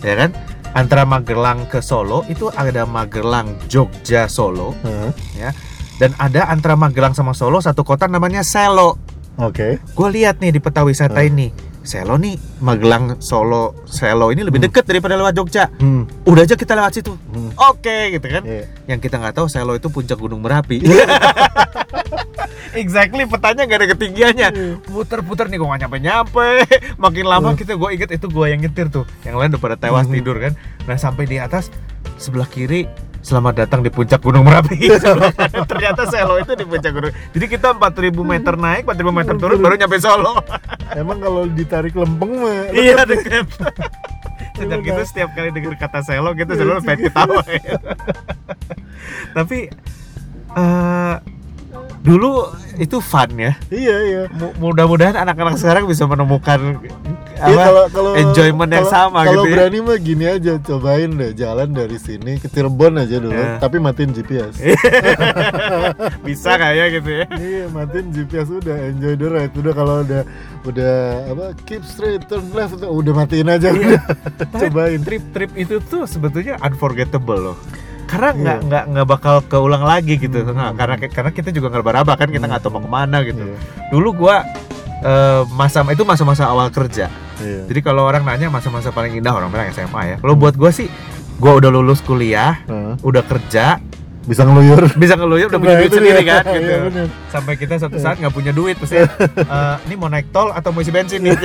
Ya 0.00 0.14
kan? 0.14 0.30
Antara 0.72 1.02
Magelang 1.02 1.66
ke 1.66 1.80
Solo 1.80 2.22
itu 2.26 2.48
ada 2.50 2.84
Magelang 2.84 3.58
Jogja 3.66 4.24
Solo 4.24 4.72
eh, 4.84 5.10
dan 5.98 6.14
ada 6.16 6.46
antara 6.46 6.74
Magelang 6.74 7.12
sama 7.12 7.32
Solo 7.32 7.58
satu 7.58 7.82
kota 7.82 8.06
namanya 8.06 8.40
Selo. 8.40 8.94
Oke. 9.36 9.78
Gue 9.92 10.08
lihat 10.12 10.38
nih 10.38 10.50
di 10.50 10.58
peta 10.58 10.82
wisata 10.82 11.18
Hmm. 11.18 11.28
ini. 11.28 11.46
Selo 11.88 12.20
nih 12.20 12.36
Magelang 12.60 13.16
Solo 13.18 13.72
Selo 13.88 14.28
ini 14.28 14.44
lebih 14.44 14.60
Hmm. 14.60 14.68
deket 14.68 14.84
daripada 14.84 15.16
lewat 15.16 15.32
Jogja. 15.32 15.72
Hmm. 15.80 16.04
Udah 16.22 16.44
aja 16.44 16.52
kita 16.52 16.76
lewat 16.76 16.92
situ. 16.92 17.16
Hmm. 17.32 17.48
Oke 17.64 18.12
gitu 18.12 18.28
kan. 18.28 18.44
Iya. 18.44 18.68
Yang 18.86 19.00
kita 19.02 19.16
nggak 19.16 19.34
tahu 19.34 19.48
Selo 19.48 19.72
itu 19.72 19.88
puncak 19.88 20.20
Gunung 20.20 20.44
Merapi. 20.44 20.84
exactly 22.74 23.24
petanya 23.24 23.64
nggak 23.64 23.78
ada 23.78 23.88
ketinggiannya. 23.88 24.48
Puter-puter 24.84 25.48
nih 25.48 25.56
gue 25.56 25.64
nggak 25.66 25.80
nyampe 25.82 25.98
nyampe. 25.98 26.48
Makin 27.02 27.24
lama 27.24 27.48
Hmm. 27.48 27.58
kita 27.58 27.72
gue 27.74 27.88
inget 27.90 28.10
itu 28.12 28.26
gue 28.26 28.46
yang 28.46 28.60
nyetir 28.60 28.86
tuh. 28.88 29.08
Yang 29.24 29.34
lain 29.34 29.48
udah 29.50 29.62
pada 29.62 29.76
tewas 29.76 30.04
Hmm. 30.04 30.14
tidur 30.14 30.36
kan. 30.36 30.52
Nah 30.84 30.96
sampai 30.96 31.24
di 31.24 31.40
atas 31.40 31.72
sebelah 32.16 32.46
kiri 32.46 32.84
Selamat 33.18 33.66
datang 33.66 33.82
di 33.82 33.90
puncak 33.90 34.22
Gunung 34.22 34.46
Merapi. 34.46 34.78
Ternyata 35.70 36.06
Selo 36.06 36.38
itu 36.38 36.54
di 36.54 36.64
puncak 36.64 36.92
gunung. 36.94 37.12
Jadi 37.34 37.46
kita 37.50 37.74
4000 37.74 38.14
meter 38.14 38.54
naik, 38.54 38.86
4000 38.86 39.18
meter 39.18 39.34
turun 39.36 39.58
baru 39.58 39.74
nyampe 39.74 39.98
Solo. 39.98 40.38
Emang 40.94 41.18
kalau 41.18 41.42
ditarik 41.50 41.92
lempeng 41.92 42.38
mah 42.38 42.70
iya 42.70 43.02
deket. 43.02 43.46
Sejak 44.54 44.80
Iya, 44.82 44.90
itu 44.90 45.02
Kak. 45.02 45.06
setiap 45.06 45.30
kali 45.34 45.48
dengar 45.50 45.74
kata 45.76 46.00
Selo 46.02 46.30
kita 46.34 46.54
selalu 46.54 46.80
pengen 46.82 47.00
ketawa. 47.10 47.42
Tapi 49.36 49.58
eh 50.48 51.14
dulu 52.00 52.46
itu 52.76 52.98
fun 52.98 53.30
ya. 53.32 53.52
Iya 53.68 53.96
iya. 54.00 54.22
Mu- 54.30 54.54
Mudah-mudahan 54.60 55.18
anak-anak 55.18 55.56
sekarang 55.56 55.84
bisa 55.84 56.04
menemukan 56.04 56.78
Iya, 57.38 57.54
apa, 57.54 57.62
kalau 57.62 57.84
kalau 57.88 58.10
enjoyment 58.16 58.66
yang 58.68 58.82
kalau- 58.82 58.94
sama 59.06 59.20
kalau 59.22 59.32
gitu 59.36 59.46
ya. 59.46 59.54
berani 59.56 59.78
mah 59.80 59.96
gini 59.96 60.24
aja 60.26 60.52
cobain 60.58 61.10
deh 61.12 61.30
jalan 61.32 61.70
dari 61.70 61.94
sini 61.96 62.34
ke 62.36 62.46
Cirebon 62.46 62.98
aja 62.98 63.14
dulu 63.16 63.30
Eh. 63.32 63.58
tapi 63.58 63.78
matiin 63.78 64.10
GPS 64.10 64.58
bisa 66.26 66.50
kayak 66.54 66.98
gitu 66.98 67.10
ya 67.14 67.26
iya 67.32 67.64
matiin 67.68 68.10
GPS 68.10 68.50
udah 68.52 68.76
enjoy 68.84 69.14
the 69.14 69.28
ride 69.28 69.54
udah 69.54 69.70
kalau 69.72 70.02
udah 70.02 70.22
udah 70.64 70.94
apa 71.28 71.46
keep 71.62 71.82
straight 71.84 72.26
turn 72.26 72.42
left 72.50 72.74
udah, 72.74 72.90
udah 72.90 73.12
matiin 73.16 73.48
aja 73.48 73.70
Iya. 73.70 74.02
udah 74.02 74.02
cobain 74.58 75.00
trip-trip 75.00 75.50
itu 75.54 75.78
tuh 75.80 76.04
sebetulnya 76.04 76.58
unforgettable 76.58 77.38
loh 77.44 77.58
karena 78.08 78.30
nggak 78.32 78.56
Iya. 78.58 78.66
nggak 78.66 78.84
nggak 78.88 79.06
bakal 79.06 79.36
keulang 79.44 79.84
lagi 79.84 80.16
gitu 80.16 80.40
Nggak, 80.40 80.72
karena 80.74 80.94
karena 80.98 81.30
kita 81.30 81.48
juga 81.52 81.68
ngeraba-raba 81.68 82.16
kan 82.16 82.28
kita 82.28 82.48
nggak 82.48 82.62
tahu 82.64 82.72
mau 82.72 82.82
ke 82.82 82.90
mana 82.90 83.20
gitu 83.22 83.44
Iya, 83.44 83.56
dulu 83.92 84.08
gua 84.18 84.42
eh, 84.98 85.42
masa 85.52 85.84
itu 85.86 86.02
masa-masa 86.02 86.48
awal 86.48 86.72
kerja 86.72 87.06
iya. 87.38 87.62
jadi 87.68 87.80
kalau 87.84 88.02
orang 88.02 88.24
nanya 88.24 88.48
masa-masa 88.48 88.88
paling 88.88 89.14
indah 89.14 89.30
orang 89.30 89.52
bilang 89.52 89.68
SMA 89.70 90.02
ya 90.04 90.16
kalau 90.18 90.34
buat 90.34 90.56
gua 90.56 90.72
sih 90.72 90.88
gua 91.36 91.60
udah 91.60 91.70
lulus 91.70 92.00
kuliah 92.00 92.64
Heeh. 92.64 92.96
udah 92.98 93.22
kerja 93.22 93.78
bisa 94.28 94.42
ngeluyur. 94.42 94.82
Bisa 94.94 95.14
ngeluyur 95.14 95.48
udah 95.48 95.56
punya 95.58 95.72
Nah, 95.72 95.80
duit 95.80 95.88
itu 95.88 95.96
sendiri 95.96 96.22
kan 96.22 96.44
gitu. 96.50 96.60
Iya, 96.62 96.76
bener. 96.84 97.06
sampai 97.28 97.54
kita 97.56 97.74
satu 97.76 97.96
saat 97.96 98.16
nggak 98.16 98.30
punya 98.30 98.52
duit 98.52 98.76
ya 98.82 99.08
"Eh, 99.56 99.74
ini 99.84 99.94
mau 99.94 100.06
naik 100.06 100.28
tol 100.28 100.48
atau 100.50 100.68
mau 100.68 100.78
isi 100.78 100.90
bensin? 100.90 101.20
Nih 101.20 101.32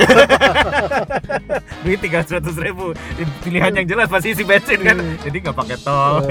duit 1.82 1.98
tiga 1.98 2.22
ratus 2.22 2.56
ribu. 2.56 2.92
Pilihan 3.40 3.72
yang 3.74 3.86
jelas 3.86 4.06
pasti 4.06 4.32
isi 4.32 4.44
bensin 4.44 4.80
kan. 4.80 4.96
Jadi 5.18 5.36
nggak 5.40 5.56
pakai 5.56 5.76
tol. 5.78 6.24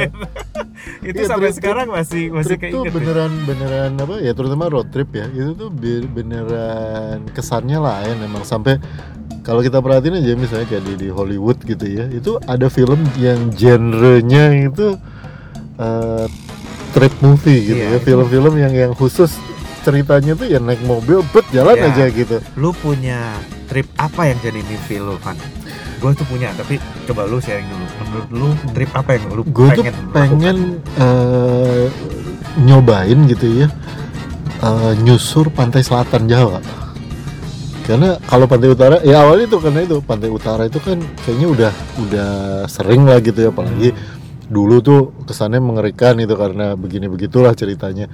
Itu 1.02 1.20
Iya, 1.20 1.28
sampai 1.28 1.50
trip- 1.50 1.58
sekarang 1.58 1.88
masih 1.89 2.24
masih 2.30 2.56
trip 2.56 2.72
tuh 2.72 2.82
keinget 2.82 2.88
ya. 2.88 2.94
beneran 2.94 3.32
beneran 3.44 3.92
apa 3.96 4.16
ya 4.20 4.32
terutama 4.32 4.63
road 4.68 4.88
trip 4.89 5.10
ya. 5.12 5.26
Itu 5.28 5.52
tuh 5.56 5.70
be- 5.70 6.06
beneran 6.06 7.26
kesannya 7.30 7.78
lain 7.78 8.16
emang. 8.22 8.44
Sampai 8.44 8.78
kalau 9.42 9.60
kita 9.60 9.78
perhatiin 9.78 10.18
aja 10.18 10.34
misalnya 10.36 10.68
kayak 10.68 10.84
di, 10.86 10.94
di 10.98 11.10
Hollywood 11.10 11.60
gitu 11.62 11.84
ya 11.84 12.08
itu 12.08 12.39
ada 12.44 12.68
film 12.68 12.96
yang 13.18 13.52
genrenya 13.52 14.56
itu 14.63 14.96
eh, 15.76 16.26
trip 16.92 17.14
movie 17.20 17.60
gitu 17.66 17.80
Iya, 17.80 17.88
ya 17.88 17.98
itu- 17.98 18.06
film-film 18.06 18.54
yang 18.56 18.74
yang 18.74 18.92
khusus 18.94 19.34
ceritanya 19.82 20.32
tuh 20.32 20.46
ya 20.46 20.58
naik 20.58 20.80
mobil 20.82 21.20
bet 21.30 21.44
jalan 21.50 21.76
Ya. 21.76 21.90
aja 21.90 22.06
gitu 22.08 22.38
lu 22.56 22.72
punya 22.72 23.36
trip 23.66 23.90
apa 23.96 24.26
yang 24.26 24.38
jadi 24.40 24.60
mimpi 24.60 24.98
lu 24.98 25.18
Van? 25.18 25.36
Gue 25.98 26.12
tuh 26.14 26.28
punya, 26.28 26.52
tapi 26.52 26.76
coba 27.08 27.24
lu 27.24 27.40
sharing 27.40 27.64
dulu. 27.64 27.86
Menurut 27.98 28.28
lu 28.30 28.48
trip 28.70 28.92
apa 28.92 29.16
yang 29.16 29.24
lu 29.32 29.42
gue 29.42 29.68
tuh 29.72 29.84
pengen 29.84 29.96
pengen 30.12 30.58
eh, 30.94 31.88
nyobain 32.60 33.20
gitu 33.26 33.48
ya 33.58 33.68
eh, 34.60 34.94
nyusur 35.00 35.50
pantai 35.50 35.82
selatan 35.82 36.28
Jawa 36.28 36.60
karena 37.84 38.16
kalau 38.24 38.48
pantai 38.48 38.70
utara 38.70 38.96
ya 39.02 39.20
awalnya 39.20 39.44
itu 39.46 39.60
karena 39.60 39.84
itu 39.84 40.00
pantai 40.00 40.30
utara 40.30 40.64
itu 40.64 40.80
kan 40.80 40.96
kayaknya 41.20 41.48
udah 41.50 41.72
udah 42.00 42.32
sering 42.66 43.04
lah 43.04 43.20
gitu 43.20 43.44
ya 43.44 43.50
apalagi 43.50 43.92
dulu 44.54 44.80
tuh 44.80 45.02
kesannya 45.26 45.58
mengerikan 45.58 46.22
itu 46.22 46.38
karena 46.38 46.78
begini 46.78 47.10
begitulah 47.10 47.58
ceritanya. 47.58 48.06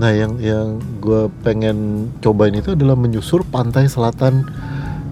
Nah 0.00 0.10
yang 0.10 0.40
yang 0.42 0.82
gue 0.98 1.30
pengen 1.46 2.10
cobain 2.18 2.52
itu 2.56 2.74
adalah 2.74 2.98
menyusur 2.98 3.46
pantai 3.46 3.86
selatan 3.86 4.50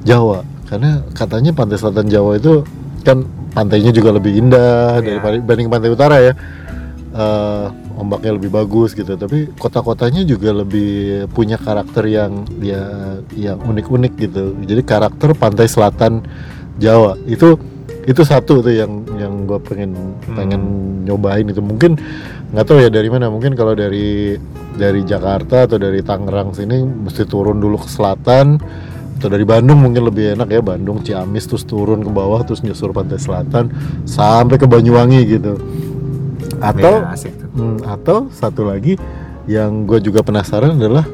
Jawa. 0.02 0.42
Karena 0.66 1.00
katanya 1.14 1.54
pantai 1.54 1.78
selatan 1.78 2.10
Jawa 2.10 2.36
itu 2.36 2.66
kan 3.06 3.22
pantainya 3.54 3.94
juga 3.94 4.12
lebih 4.12 4.34
indah 4.36 4.98
Iya. 5.00 5.06
daripada 5.16 5.34
dibanding 5.38 5.68
pantai 5.70 5.90
utara 5.94 6.16
ya. 6.20 6.32
Eh, 7.08 7.66
ombaknya 7.98 8.36
lebih 8.36 8.50
bagus 8.52 8.92
gitu. 8.92 9.16
Tapi 9.16 9.50
kota-kotanya 9.58 10.22
juga 10.22 10.52
lebih 10.52 11.26
punya 11.32 11.56
karakter 11.56 12.04
yang 12.06 12.44
ya 12.60 12.84
yang 13.34 13.58
unik-unik 13.58 14.12
gitu. 14.18 14.54
Jadi 14.64 14.82
karakter 14.84 15.32
pantai 15.34 15.66
selatan 15.66 16.22
Jawa 16.78 17.18
itu 17.26 17.58
itu 18.08 18.24
satu 18.24 18.64
tuh 18.64 18.72
yang 18.72 19.04
yang 19.20 19.44
gue 19.44 19.60
pengen 19.60 20.16
pengen 20.32 20.62
nyobain 21.04 21.44
itu. 21.44 21.60
Mungkin 21.60 22.00
nggak 22.56 22.64
tahu 22.64 22.80
ya 22.80 22.88
dari 22.88 23.12
mana. 23.12 23.28
Mungkin 23.28 23.52
kalau 23.52 23.76
dari 23.76 24.40
dari 24.72 25.04
Jakarta 25.04 25.68
atau 25.68 25.76
dari 25.76 26.00
Tangerang 26.00 26.56
sini 26.56 26.80
mesti 26.80 27.28
turun 27.28 27.60
dulu 27.60 27.76
ke 27.84 27.88
selatan. 27.92 28.56
Atau 29.20 29.28
dari 29.28 29.44
Bandung 29.44 29.84
mungkin 29.84 30.08
lebih 30.08 30.40
enak 30.40 30.48
ya. 30.48 30.64
Bandung 30.64 31.04
Ciamis 31.04 31.44
terus 31.44 31.68
turun 31.68 32.00
ke 32.00 32.08
bawah 32.08 32.40
terus 32.48 32.64
nyusur 32.64 32.96
pantai 32.96 33.20
selatan 33.20 33.68
sampai 34.08 34.56
ke 34.56 34.64
Banyuwangi 34.64 35.20
gitu. 35.28 35.60
Atau 36.64 37.04
Ya, 37.04 37.12
asik 37.12 37.36
tuh. 37.36 37.48
Hmm, 37.52 37.78
atau 37.84 38.18
satu 38.32 38.72
lagi 38.72 38.96
yang 39.44 39.84
gue 39.84 40.00
juga 40.00 40.24
penasaran 40.24 40.80
adalah 40.80 41.04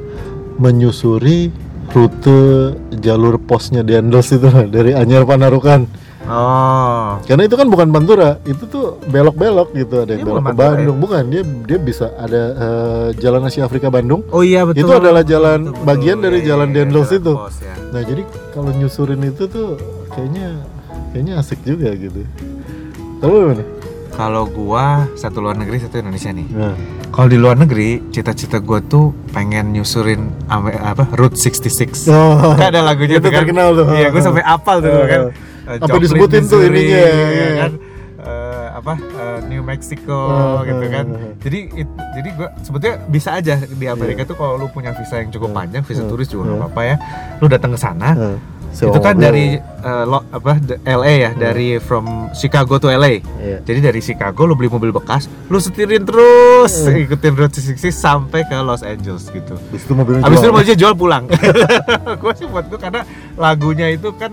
menyusuri 0.62 1.50
rute 1.90 2.74
jalur 3.02 3.36
posnya 3.42 3.82
Dendels 3.82 4.30
itu 4.30 4.46
dari 4.74 4.94
Anyar 4.94 5.26
Panarukan 5.26 6.03
Oh, 6.26 7.20
karena 7.22 7.44
itu 7.44 7.52
kan 7.52 7.68
bukan 7.68 7.88
Pantura 7.90 8.40
itu 8.42 8.64
tuh 8.64 8.96
belok-belok 9.04 9.72
gitu 9.72 9.94
ada 10.00 10.10
yang 10.10 10.24
belok 10.24 10.40
ke 10.42 10.56
Bandung 10.56 10.96
bukan 10.96 11.22
dia 11.28 11.42
dia 11.44 11.76
bisa 11.76 12.16
ada 12.16 12.42
eh, 12.50 13.08
jalan 13.14 13.44
Asia 13.44 13.62
Afrika 13.62 13.88
Bandung 13.88 14.24
oh 14.26 14.40
iya 14.40 14.64
betul. 14.64 14.88
Itu 14.88 14.92
adalah 14.94 15.20
jalan- 15.22 15.68
Betul, 15.68 15.76
betul. 15.76 15.86
bagian 15.86 16.18
dari 16.18 16.38
Iya, 16.38 16.48
jalan 16.48 16.68
iya, 16.68 16.76
Dendels 16.80 17.12
itu. 17.12 17.32
pos 17.34 17.56
ya. 17.58 17.74
nah 17.90 18.00
jadi 18.00 18.22
kalau 18.50 18.70
nyusurin 18.72 19.20
itu 19.22 19.44
tuh 19.44 19.76
kayaknya 20.10 20.48
kayaknya 21.10 21.34
asik 21.38 21.60
juga 21.60 21.92
gitu 21.92 22.24
kalau 23.20 23.36
gimana? 23.42 23.64
Kalau 24.10 24.44
gua 24.46 24.84
satu 25.12 25.38
luar 25.38 25.56
negeri 25.56 25.76
satu 25.76 25.98
Indonesia 25.98 26.30
nih. 26.30 26.46
Nah, 26.48 26.70
Kalau 27.10 27.26
di 27.26 27.34
luar 27.34 27.56
negeri, 27.56 27.98
cita-cita 28.08 28.58
gua 28.58 28.78
tuh 28.80 29.10
pengen 29.28 29.70
nyusurin 29.70 30.30
apa 30.46 31.10
Route 31.12 31.34
66. 31.34 32.06
oh, 32.06 32.54
Kan 32.54 32.68
ada 32.70 32.80
lagunya 32.80 33.18
itu 33.18 33.26
kan. 33.26 33.42
terkenal 33.42 33.74
tuh. 33.74 33.86
Iya, 33.88 34.08
gue 34.08 34.20
sampai 34.20 34.40
apal 34.40 34.78
tuh 34.78 34.86
Eh, 34.88 35.06
kan. 35.08 35.20
Sampai 35.64 35.80
Joplin, 35.80 36.02
disebutin 36.02 36.42
tuh 36.44 36.60
ininya, 36.62 37.00
ya 37.00 37.48
kan. 37.58 37.72
Eh, 38.16 38.66
apa 38.74 38.94
eh, 38.96 39.38
New 39.44 39.62
Mexico 39.62 40.16
Eh, 40.16 40.60
gitu 40.66 40.84
kan. 40.88 41.04
eh, 41.06 41.20
eh. 41.20 41.32
Jadi 41.38 41.58
it- 41.76 41.96
jadi 42.14 42.28
gua 42.32 42.48
sebetulnya 42.58 42.96
bisa 43.06 43.30
aja 43.34 43.54
di 43.60 43.86
Amerika 43.86 44.24
tuh 44.24 44.32
kalau 44.34 44.56
lu 44.56 44.66
punya 44.66 44.92
visa 44.92 45.18
yang 45.18 45.28
cukup 45.28 45.52
panjang, 45.52 45.82
visa 45.82 46.02
turis 46.02 46.26
juga 46.26 46.48
nggak 46.48 46.60
apa-apa 46.62 46.82
ya. 46.82 46.96
Lu 47.36 47.46
datang 47.46 47.72
ke 47.72 47.78
sana, 47.78 48.08
eh, 48.76 48.86
itu 48.86 48.98
kan 48.98 49.14
dari 49.14 49.46
eh, 49.56 50.04
lo- 50.04 50.26
apa 50.28 50.58
LA 50.82 51.12
ya, 51.14 51.30
dari 51.32 51.78
from 51.78 52.04
Chicago 52.32 52.76
to 52.76 52.88
LA. 52.88 53.20
Iya. 53.36 53.58
Jadi 53.62 53.78
dari 53.80 54.00
Chicago 54.00 54.44
lu 54.44 54.52
beli 54.52 54.66
mobil 54.66 54.90
bekas, 54.90 55.24
lu 55.46 55.56
setirin 55.56 56.02
terus 56.02 56.84
Eh. 56.84 57.04
ikutin 57.04 57.34
road 57.34 57.50
66 57.50 57.90
sampai 57.90 58.42
ke 58.42 58.56
Los 58.58 58.80
Angeles 58.80 59.28
gitu. 59.28 59.54
Habis 59.54 59.82
itu 59.82 59.92
mobilnya 59.92 60.22
Habis 60.22 60.38
itu 60.38 60.46
jual. 60.46 60.54
mau 60.54 60.64
jual 60.64 60.94
pulang. 60.94 61.24
gue 62.20 62.32
sih 62.34 62.46
buat 62.46 62.66
gue 62.66 62.76
karena 62.76 63.02
lagunya 63.34 63.88
itu 63.88 64.10
kan 64.12 64.32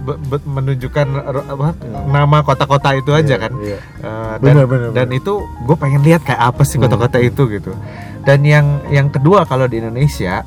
be- 0.00 0.18
be- 0.20 0.44
menunjukkan 0.44 1.06
apa, 1.48 1.68
nama 2.06 2.38
kota-kota 2.40 2.94
itu 2.94 3.10
aja 3.10 3.28
Iya, 3.30 3.36
kan. 3.38 3.52
iya. 3.58 3.78
Eh, 3.98 4.34
dan 4.38 4.52
Benar, 4.52 4.66
benar, 4.66 4.88
dan 4.90 5.06
benar. 5.06 5.18
itu 5.18 5.32
gue 5.62 5.76
pengen 5.76 6.02
lihat 6.02 6.22
kayak 6.22 6.42
apa 6.44 6.62
sih 6.62 6.76
Hmm. 6.76 6.86
kota-kota 6.86 7.18
itu 7.18 7.42
gitu. 7.48 7.72
Dan 8.22 8.42
yang 8.42 8.66
yang 8.88 9.08
kedua 9.08 9.42
kalau 9.42 9.66
di 9.66 9.78
Indonesia 9.78 10.46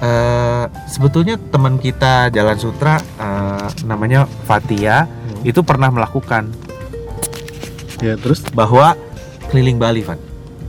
eh, 0.00 0.64
sebetulnya 0.86 1.36
teman 1.36 1.76
kita 1.76 2.28
Jalan 2.28 2.56
Sutra 2.56 2.96
eh, 2.98 3.66
namanya 3.84 4.24
Fatia 4.44 5.04
Hmm. 5.06 5.46
itu 5.46 5.60
pernah 5.60 5.88
melakukan 5.88 6.50
Ya, 7.98 8.16
terus 8.16 8.40
bahwa 8.50 8.96
keliling 9.46 9.76
Bali, 9.76 10.00
Van. 10.00 10.16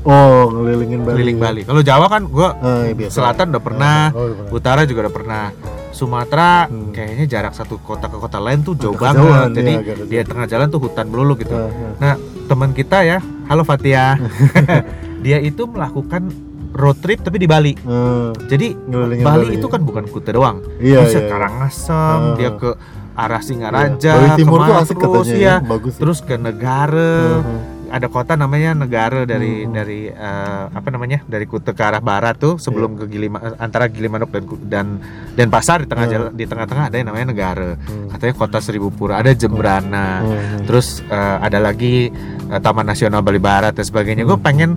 oh 0.03 0.51
ngelilingin 0.51 0.99
Bali. 1.01 1.15
Keliling 1.15 1.39
Bali. 1.39 1.61
Kalau 1.63 1.79
Jawa 1.79 2.05
kan 2.05 2.27
Ah, 2.27 2.83
iya, 2.83 2.91
biasa. 2.93 3.13
selatan 3.13 3.45
udah 3.49 3.63
pernah, 3.63 3.97
Oh, 4.11 4.25
udah 4.25 4.35
pernah. 4.37 4.51
utara 4.53 4.81
juga 4.83 4.99
udah 5.01 5.13
pernah. 5.13 5.45
Sumatera 5.91 6.65
Hmm. 6.65 6.91
kayaknya 6.91 7.25
jarak 7.29 7.53
satu 7.53 7.75
kota 7.77 8.07
ke 8.07 8.17
kota 8.17 8.35
lain 8.37 8.61
tuh 8.61 8.75
jauh 8.75 8.95
banget. 8.95 9.47
Jadi 9.53 9.71
iya, 9.71 9.79
agak 9.81 9.95
di 9.95 10.03
kejauhan. 10.09 10.27
tengah 10.27 10.47
jalan 10.47 10.67
tuh 10.67 10.79
hutan 10.81 11.05
melulu 11.05 11.33
gitu. 11.35 11.51
Ah, 11.53 11.67
ah. 11.67 11.93
Nah, 11.97 12.13
teman 12.45 12.71
kita 12.71 12.97
ya, 13.01 13.17
halo 13.45 13.63
Fatia. 13.63 14.19
dia 15.23 15.37
itu 15.37 15.63
melakukan 15.63 16.31
road 16.73 16.97
trip 16.97 17.19
tapi 17.19 17.37
di 17.37 17.45
Bali. 17.45 17.73
Ah, 17.81 18.31
Jadi 18.41 18.73
Ngelilingin 18.73 19.23
Bali 19.23 19.45
Bali, 19.45 19.55
itu 19.55 19.67
kan 19.67 19.81
bukan 19.81 20.03
Kuta 20.05 20.31
doang. 20.31 20.59
iya, 20.77 21.01
Bisa 21.01 21.17
iya, 21.17 21.21
iya. 21.21 21.29
Karangasem, 21.29 22.19
Ah. 22.21 22.35
dia 22.35 22.51
ke 22.53 22.69
arah 23.13 23.41
Singaraja, 23.41 24.11
Bali 24.13 24.29
Timur 24.35 24.59
tuh 24.61 24.75
asik 24.77 24.97
Maros, 24.97 25.27
katanya 25.27 25.35
ya. 25.35 25.53
ya, 25.53 25.55
bagus. 25.61 25.93
Terus 25.95 26.19
ke 26.19 26.35
Negara, 26.35 27.13
ah. 27.37 27.43
ada 27.91 28.07
kota 28.07 28.33
namanya 28.33 28.71
Negara 28.73 29.25
dari 29.25 29.61
Hmm. 29.61 29.73
dari 29.73 30.07
eh, 30.07 30.63
apa 30.69 30.87
namanya 30.89 31.19
dari 31.25 31.43
Kuta 31.43 31.71
ke 31.71 31.81
arah 31.81 31.99
barat 31.99 32.35
tuh 32.35 32.55
sebelum 32.55 32.95
ke 32.95 33.03
Gilima 33.05 33.35
antara 33.57 33.85
Gilimanuk 33.85 34.31
dan 34.31 34.43
Ku- 34.45 34.63
dan 34.63 34.85
Denpasar 35.31 35.83
di 35.83 35.87
tengah 35.87 36.05
Hmm. 36.05 36.13
jalan 36.15 36.29
di 36.31 36.45
tengah-tengah 36.45 36.87
ada 36.87 36.95
yang 36.95 37.07
namanya 37.07 37.27
Negara 37.27 37.75
Hmm. 37.75 38.07
katanya 38.09 38.33
kota 38.37 38.57
Seribu 38.59 38.89
Pura 38.89 39.19
ada 39.19 39.35
Jembrana 39.35 40.23
Hmm. 40.23 40.63
terus 40.63 41.03
eh, 41.03 41.37
ada 41.41 41.59
lagi 41.59 42.07
eh, 42.47 42.59
Taman 42.59 42.83
Nasional 42.85 43.19
Bali 43.19 43.39
Barat 43.39 43.71
dan 43.73 43.83
sebagainya 43.83 44.23
gue 44.23 44.33
Hmm. 44.33 44.45
pengen 44.45 44.71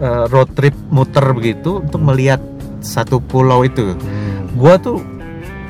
eh, 0.00 0.24
road 0.26 0.50
trip 0.52 0.74
muter 0.88 1.22
begitu 1.30 1.78
untuk 1.78 2.00
melihat 2.00 2.40
satu 2.80 3.20
pulau 3.20 3.62
itu 3.62 3.92
Hmm. 3.92 4.48
gue 4.50 4.74
tuh 4.78 4.98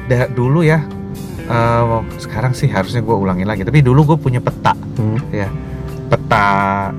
da- 0.07 0.29
dulu 0.29 0.63
ya 0.63 0.81
eh, 1.45 1.85
sekarang 2.17 2.53
sih 2.53 2.67
harusnya 2.67 3.01
gue 3.01 3.13
ulangin 3.13 3.45
lagi 3.45 3.63
tapi 3.63 3.81
dulu 3.81 4.07
gue 4.07 4.19
punya 4.21 4.39
peta 4.39 4.73
Hmm. 4.95 5.19
ya 5.31 5.51
peta 6.07 6.47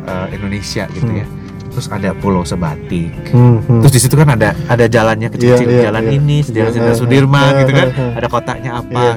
eh, 0.01 0.27
Indonesia 0.33 0.85
gitu 0.89 1.07
Hmm. 1.07 1.17
ya 1.17 1.27
terus 1.67 1.87
ada 1.87 2.11
Pulau 2.13 2.43
Sebatik 2.43 3.15
Hmm. 3.31 3.59
Hmm. 3.61 3.79
terus 3.79 3.93
di 3.93 4.01
situ 4.01 4.13
kan 4.13 4.27
ada 4.29 4.51
ada 4.67 4.85
jalannya 4.85 5.27
kecil-kecil 5.29 5.65
Iya, 5.65 5.75
iya, 5.77 5.83
jalan 5.87 6.03
iya. 6.03 6.11
ini 6.13 6.37
jalan 6.43 6.67
Iya, 6.69 6.83
iya, 6.83 6.93
Sudirman 6.93 7.47
iya, 7.47 7.59
gitu 7.59 7.71
kan 7.71 7.87
iya, 7.87 7.95
iya. 7.97 8.11
ada 8.13 8.27
kotanya 8.27 8.71
apa 8.77 8.91
Iya. 8.91 9.13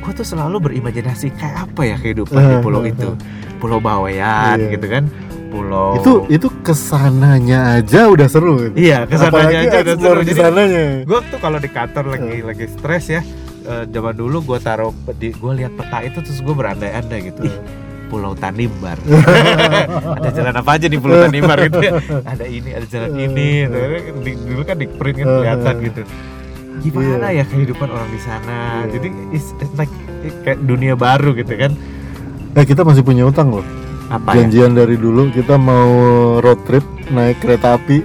gue 0.00 0.12
tuh 0.14 0.24
selalu 0.24 0.56
berimajinasi 0.62 1.34
kayak 1.34 1.66
apa 1.66 1.82
ya 1.84 1.96
kehidupan 1.98 2.38
di 2.40 2.56
pulau 2.60 2.82
itu 2.82 3.10
pulau 3.58 3.78
Bawean 3.78 4.56
Iya. 4.56 4.70
gitu 4.70 4.86
kan 4.88 5.04
pulau. 5.50 5.98
Itu 5.98 6.12
itu 6.28 6.48
ke 6.62 6.70
sananya 6.70 7.76
aja 7.76 8.06
udah 8.06 8.24
seru. 8.24 8.70
iya 8.72 9.02
ke 9.04 9.14
sananya 9.14 9.58
Apalagi 9.58 9.66
aja 9.66 9.78
udah 9.82 9.96
seru. 9.98 10.20
di 10.22 10.34
sananya. 10.34 10.84
gue 11.02 11.18
tuh 11.26 11.38
kalau 11.38 11.58
di 11.58 11.68
kantor 11.68 12.04
lagi 12.08 12.40
lagi 12.40 12.64
stres 12.66 13.04
ya 13.08 13.20
eh, 13.62 13.84
zaman 13.84 14.14
dulu 14.14 14.40
gue 14.46 14.58
taruh 14.58 14.90
di 15.12 15.30
gue 15.30 15.52
lihat 15.56 15.74
peta 15.74 15.98
itu 16.00 16.18
terus 16.20 16.38
gue 16.38 16.54
berandai-andai 16.54 17.20
gitu. 17.26 17.44
Ih, 17.44 17.56
Pulau 18.06 18.34
Tanimbar. 18.34 18.98
Ada 20.18 20.28
jalan 20.32 20.54
apa 20.56 20.70
aja 20.74 20.86
di 20.86 20.98
Pulau 20.98 21.18
Tanimbar 21.20 21.58
gitu 21.62 21.78
ya? 21.78 21.92
Ada 22.24 22.42
ini 22.44 22.70
ada 22.72 22.82
jalan 22.84 23.10
ini. 23.16 23.48
Di- 24.18 24.38
dulu 24.40 24.62
kan 24.62 24.76
di 24.76 24.86
print 24.86 25.16
kan 25.16 25.26
kelihatan 25.28 25.74
gitu. 25.84 26.02
Gimana 26.80 27.30
ya 27.30 27.44
kehidupan 27.44 27.86
orang 27.86 28.08
di 28.08 28.18
sana? 28.18 28.82
Iya. 28.82 28.96
jadi 28.96 29.08
it's, 29.30 29.52
it's 29.58 29.74
like 29.76 29.92
kayak 30.42 30.58
dunia 30.60 30.94
baru 30.94 31.34
gitu 31.34 31.54
kan. 31.54 31.70
Eh 32.50 32.64
kita 32.64 32.82
masih 32.82 33.02
punya 33.02 33.22
utang 33.22 33.52
loh. 33.52 33.66
Apa 34.10 34.34
ya 34.34 34.42
Janjian 34.42 34.74
dari 34.74 34.96
dulu 34.96 35.30
kita 35.30 35.54
mau 35.54 35.86
road 36.38 36.60
trip 36.66 36.82
naik 37.08 37.38
kereta 37.38 37.78
api. 37.78 37.98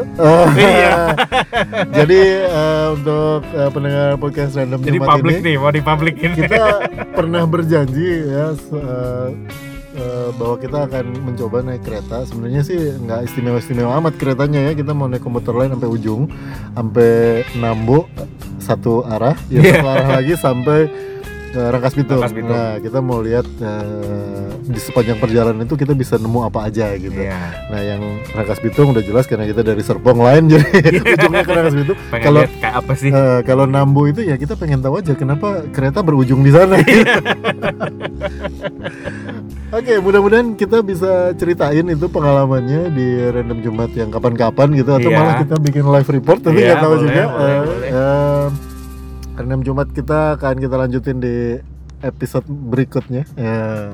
Eh, 0.00 0.46
Iya. 0.56 1.12
Jadi 2.00 2.20
eh, 2.40 2.86
untuk 2.90 3.44
eh, 3.46 3.68
pendengar 3.68 4.16
podcast 4.16 4.56
random 4.56 4.80
jadi 4.80 4.96
Jumat 4.96 5.08
publik 5.12 5.34
ini 5.36 5.44
nih 5.44 5.56
mau 5.56 5.68
di 5.68 5.82
publik 5.82 6.16
ini 6.16 6.34
kita 6.38 6.64
pernah 7.12 7.42
berjanji 7.44 8.08
ya 8.24 8.56
eh, 8.56 9.28
eh, 9.92 10.28
bahwa 10.32 10.56
kita 10.56 10.78
akan 10.88 11.04
mencoba 11.20 11.60
naik 11.60 11.84
kereta. 11.84 12.24
Sebenarnya 12.24 12.64
sih 12.64 12.80
nggak 12.96 13.28
istimewa-istimewa 13.28 13.92
amat 14.00 14.16
keretanya 14.16 14.64
ya. 14.64 14.72
Kita 14.72 14.96
mau 14.96 15.04
naik 15.04 15.20
komuter 15.20 15.52
lain 15.52 15.76
sampai 15.76 15.90
ujung, 15.90 16.32
sampai 16.72 17.10
Nambo 17.60 18.08
satu 18.56 19.04
arah, 19.04 19.36
ya 19.52 19.60
Iya. 19.60 19.72
satu 19.76 19.88
arah 19.90 20.08
lagi 20.16 20.34
sampai 20.38 20.78
ke 21.50 21.60
Rangkas 21.60 21.92
Bitung. 21.92 22.16
Rangkas 22.16 22.32
Bitung. 22.32 22.54
Nah, 22.54 22.78
kita 22.78 22.98
mau 23.00 23.18
lihat 23.18 23.42
eh, 23.44 24.46
di 24.62 24.78
sepanjang 24.78 25.18
perjalanan 25.18 25.60
itu 25.60 25.74
kita 25.74 25.92
bisa 25.92 26.14
nemu 26.14 26.40
apa 26.42 26.64
aja 26.64 26.94
gitu. 26.94 27.16
Iya. 27.16 27.40
Nah, 27.66 27.80
yang 27.80 28.00
Rangkas 28.30 28.58
Bitung 28.58 28.90
udah 28.90 29.00
jelas 29.00 29.24
karena 29.24 29.44
kita 29.44 29.60
dari 29.60 29.80
Serpong 29.80 30.18
lain 30.18 30.46
jadi 30.52 30.64
ujungnya 30.96 31.42
ke 31.42 31.52
Rangkas 31.52 31.74
Bitung. 31.76 31.98
pengen 32.08 32.24
Kalau 32.24 32.40
lihat 32.40 32.52
kayak 32.56 32.74
apa 32.76 32.92
sih 32.94 33.10
Eh, 33.10 33.40
kalau 33.42 33.64
Nambo 33.64 34.06
itu 34.06 34.22
ya 34.22 34.34
kita 34.34 34.54
pengen 34.54 34.78
tahu 34.78 34.96
aja 34.96 35.12
kenapa 35.12 35.48
kereta 35.68 36.00
berujung 36.00 36.40
di 36.40 36.50
sana. 36.50 36.78
Oke, 39.70 39.94
mudah-mudahan 39.98 40.54
kita 40.54 40.82
bisa 40.82 41.30
ceritain 41.32 41.86
itu 41.86 42.06
pengalamannya 42.06 42.90
di 42.90 43.06
random 43.24 43.58
Jumat 43.60 43.90
yang 43.92 44.10
kapan-kapan 44.10 44.74
gitu 44.74 44.90
atau 44.92 45.06
Iya. 45.06 45.14
malah 45.16 45.34
kita 45.38 45.54
bikin 45.58 45.84
live 45.84 46.10
report 46.10 46.40
tapi 46.40 46.58
Iya, 46.58 46.66
nggak 46.68 46.80
tahu 46.80 46.90
boleh, 46.92 47.04
juga. 47.04 47.22
boleh, 47.24 47.46
Eh, 47.46 47.60
boleh. 47.62 47.88
eh, 47.88 48.29
random 49.40 49.64
Jumat 49.64 49.88
kita 49.96 50.36
akan 50.36 50.60
kita 50.60 50.76
lanjutin 50.76 51.16
di 51.16 51.56
episode 52.00 52.44
berikutnya. 52.44 53.24
Ya, 53.36 53.92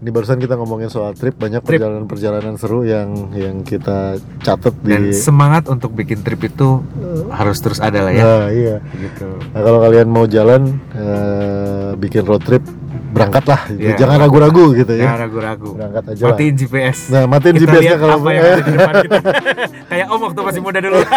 ini 0.00 0.08
barusan 0.08 0.40
kita 0.40 0.56
ngomongin 0.56 0.88
soal 0.88 1.12
trip 1.12 1.36
banyak 1.36 1.60
perjalanan-perjalanan 1.60 2.56
seru 2.56 2.88
yang 2.88 3.32
yang 3.36 3.60
kita 3.60 4.16
catat 4.40 4.72
dan 4.80 5.12
di. 5.12 5.12
semangat 5.12 5.68
untuk 5.68 5.92
bikin 5.92 6.24
trip 6.24 6.40
itu 6.40 6.80
harus 7.28 7.60
terus 7.60 7.84
ada 7.84 8.08
lah 8.08 8.12
ya 8.12 8.24
Nah, 8.24 8.46
iya. 8.48 8.76
gitu 8.96 9.28
Nah, 9.52 9.60
kalau 9.60 9.84
kalian 9.84 10.08
mau 10.08 10.24
jalan 10.24 10.80
eh, 10.96 11.92
bikin 12.00 12.24
road 12.24 12.40
trip 12.40 12.64
berangkatlah 13.10 13.60
gitu. 13.70 13.80
Iya. 13.82 13.94
jangan 13.98 14.16
ragu-ragu 14.22 14.64
gitu 14.74 14.92
jangan 14.94 15.16
ya 15.18 15.22
ragu-ragu. 15.26 15.70
Berangkat 15.76 16.04
aja 16.14 16.22
lah. 16.22 16.30
Matiin 16.32 16.54
GPS 16.56 16.98
nah 17.10 17.24
matiin 17.26 17.56
kita 17.58 17.72
GPS-nya 17.76 17.96
kalau 17.98 18.14
apa 18.22 18.28
yang 18.30 18.44
ada 18.44 18.62
di 18.62 18.72
depan 18.72 18.94
kita. 19.04 19.18
Kayak 19.90 20.06
om 20.14 20.20
waktu 20.22 20.40
masih 20.46 20.60
muda 20.62 20.78
dulu. 20.78 21.00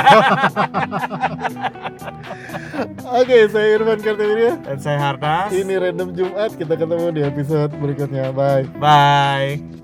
Oke 3.21 3.37
saya 3.53 3.67
Irfan 3.77 3.99
Kartawirya. 4.01 4.51
Dan 4.65 4.77
saya 4.81 4.97
Hardas 4.97 5.53
ini 5.53 5.73
random 5.77 6.09
Jumat 6.17 6.51
kita 6.57 6.73
ketemu 6.73 7.05
di 7.13 7.21
episode 7.21 7.71
berikutnya. 7.77 8.33
Bye. 8.33 8.65
Bye 8.81 9.82